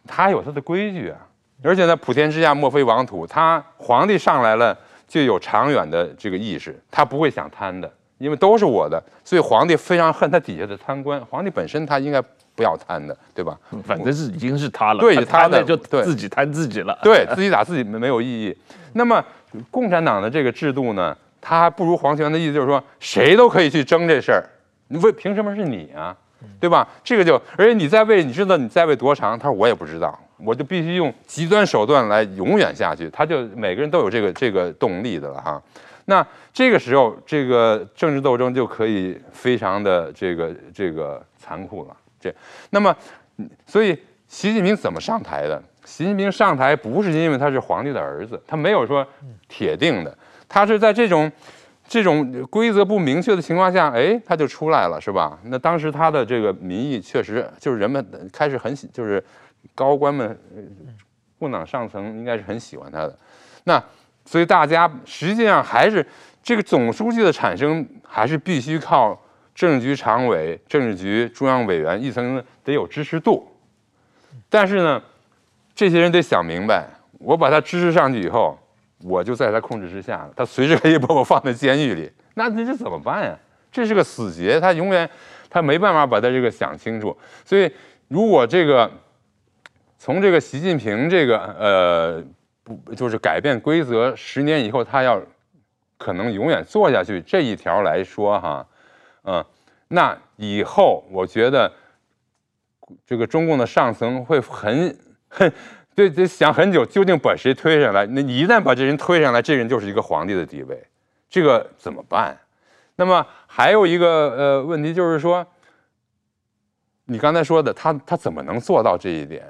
[0.07, 1.19] 他有他的规矩啊。
[1.63, 9.03] 而且呢，普天之下莫非王土，他皇帝上来了就有长远的这个意识，他不会想贪的，因为都是我的。
[9.25, 11.23] 所以皇帝非常恨他底下的贪官。
[11.27, 12.23] 皇帝本身他应该。
[12.61, 13.59] 不要贪的，对吧？
[13.83, 18.55] 反正是已经是他了，对，他的就自己贪自己了，对，自己打自己没没有意义。
[18.93, 19.25] 那么
[19.71, 24.45] 共产党的这个制度呢，他还不如皇权的意思就是说，谁都可以去争这事儿，
[24.89, 26.15] 你为凭什么是你啊？
[26.61, 26.87] 对吧？
[27.03, 29.39] 这个就而且你在位，你知道你在位多长？
[29.39, 33.09] 他说我也不知道，我就必须用极端手段来永远下去。
[33.09, 35.63] 他就每个人都有这个这个动力的了哈。
[36.05, 41.97] 那这个时候，这个政治斗争就可以非常的这个这个残酷了。
[42.21, 42.33] 这，
[42.69, 42.95] 那么，
[43.67, 43.99] 所以
[44.29, 45.61] 习近平怎么上台的？
[45.83, 49.05] 习近平上台不是因为他是皇帝的儿子，他没有说
[49.49, 50.17] 铁定的，
[50.47, 51.33] 他是在这种
[51.89, 55.39] 这种规则不明确的情况下，哎，他就出来了，是吧？
[55.45, 59.25] 那当时他的这个民意确实就是人们开始很喜，就是
[59.75, 60.39] 高官们，
[61.39, 63.19] 共党上层应该是很喜欢他的。
[63.65, 63.83] 那
[64.27, 66.07] 所以大家实际上还是
[66.43, 69.19] 这个总书记的产生，还是必须靠。
[69.61, 73.47] 政治局常委、政治局中央委员一层得有支持度，
[74.49, 75.03] 但是呢，
[75.75, 76.89] 这些人得想明白，
[77.19, 78.59] 我把他支持上去以后，
[79.03, 83.39] 我就在他控制之下了，他随时可以把我放在监狱里，那这这怎么办呀？
[83.71, 85.07] 这是个死结，他永远
[85.51, 87.15] 他没办法把他这个想清楚。
[87.45, 87.71] 所以，
[88.09, 88.91] 如果这个
[89.99, 92.25] 从这个习近平这个呃
[92.65, 95.23] 不就是改变规则，十年以后他要
[95.99, 98.67] 可能永远做下去这一条来说哈。
[99.25, 99.45] 嗯，
[99.89, 101.71] 那以后我觉得
[103.05, 104.97] 这个中共的上层会很
[105.29, 105.53] 很
[105.95, 108.07] 对，得想很久，究竟把谁推上来？
[108.07, 110.83] 那你一旦把这人推上来，这人就是一个皇帝的地位，
[111.29, 112.37] 这个怎么办？
[112.97, 115.47] 那么还有一个呃问题就是说，
[117.05, 119.45] 你刚才说的他他怎么能做到这一点？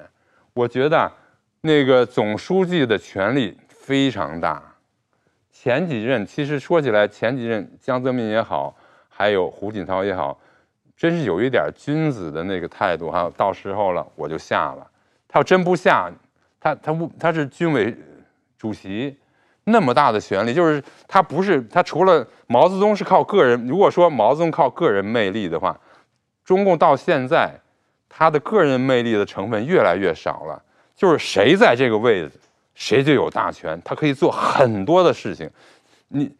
[0.52, 1.12] 我觉得
[1.60, 4.74] 那个总书记的权力非常大，
[5.52, 8.74] 前几任其实说起来，前几任江泽民也好。
[9.20, 10.40] 还有胡锦涛也好，
[10.96, 13.30] 真是有一点君子的那个态度哈。
[13.36, 14.90] 到时候了，我就下了。
[15.28, 16.10] 他要真不下，
[16.58, 17.94] 他他不他是军委
[18.56, 19.14] 主席，
[19.64, 23.66] 那么大的权力，就是他不是他除了毛泽东是靠个人。
[23.66, 25.78] 如果说毛泽东靠个人魅力的话，
[26.42, 27.54] 中共到现在
[28.08, 30.62] 他的个人魅力的成分越来越少了。
[30.96, 32.32] 就是谁在这个位置，
[32.74, 35.50] 谁就有大权，他可以做很多的事情。
[36.08, 36.34] 你。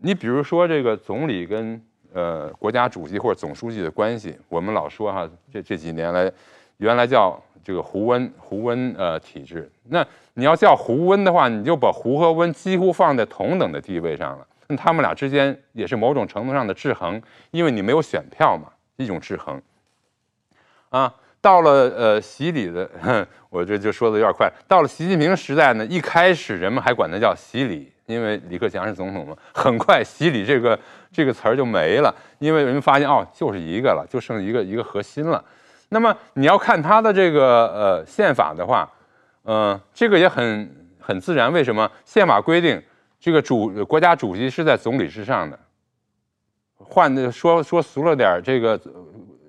[0.00, 6.30] 你比如说这个总理跟呃国家主席或者总书记的关系，我们老说哈，这这几年来，
[6.78, 9.70] 原来叫这个胡温胡温呃体制。
[9.84, 14.46] 那你要叫胡温的话，你就把胡和温几乎放在同等的地位上了。
[14.68, 19.60] 那他们俩之间也是某种程度上的制衡，因为你没有选票嘛，一种制衡。
[20.90, 22.88] 啊，到了呃习李的，
[23.50, 24.50] 我这就说的有点快。
[24.66, 29.36] 到了习近平时代呢，一开始人们还管他叫习礼，因为李克强是总统嘛。
[29.54, 30.76] 很快习李这个
[31.12, 35.44] 这个词儿就没了，因为人们发现哦，就是一个了，就剩一个一个核心了。
[35.90, 38.90] 那么你要看他的这个呃宪法的话，
[39.44, 41.52] 嗯、呃，这个也很很自然。
[41.52, 42.82] 为什么宪法规定
[43.20, 45.58] 这个主国家主席是在总理之上的？
[46.76, 48.80] 换的说说俗了点，这个。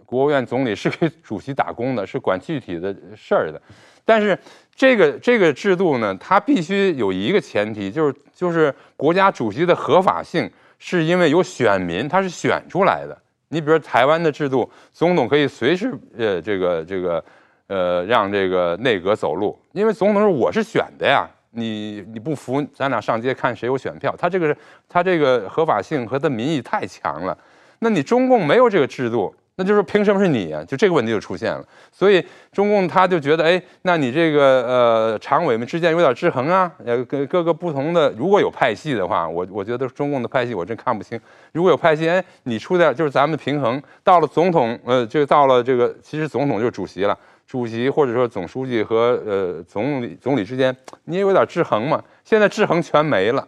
[0.10, 3.62] 国务院总理是给主席打工的，是管具体的事儿的，
[4.03, 4.36] 但是
[4.80, 13.22] 这个这个制度呢，它必须有一个前提，就是就是国家主席的合法性是因为有选民，他是选出来的。
[13.50, 17.22] 你比如台湾的制度，总统可以随时呃这个这个
[17.68, 24.16] 呃让这个内阁走路，因为总统是我是选的呀，你你不服，咱俩上街看谁有选票。
[24.18, 24.56] 他这个
[24.88, 27.38] 他这个合法性和他民意太强了，
[27.80, 29.36] 那你中共没有这个制度。
[29.60, 30.64] 那就是凭什么是你啊？
[30.64, 41.20] 就这个问题就出现了，所以中共他就觉得，哎，那你这个呃常委们之间有点制衡啊，呃，跟各个不同的如果有派系的话，我我觉得中共的派系我真看不清。
[41.51, 43.84] 如果有派系，哎，你出点就是咱们平衡。
[44.01, 52.01] 到了总统，呃，就到了这个，其实总统就是主席了，主席或者说总书记和呃总理总理之间，你也有点制衡嘛。
[52.24, 53.45] 现在制衡全没了，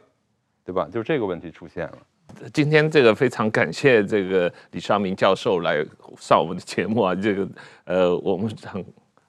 [0.66, 0.90] 对吧？
[0.92, 1.98] 就这个问题出现了。
[2.54, 5.86] 今天这个非常感谢这个李尚明教授来
[6.18, 7.48] 上我们的节目啊，这个
[7.86, 8.84] 呃我们很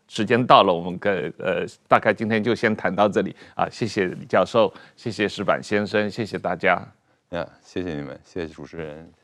[0.09, 6.86] 时间到了，我们跟呃大概今天就先谈到这里啊，谢谢李教授，谢谢石板先生，谢谢大家，
[7.30, 9.21] 呀，谢谢你们，谢谢主持人。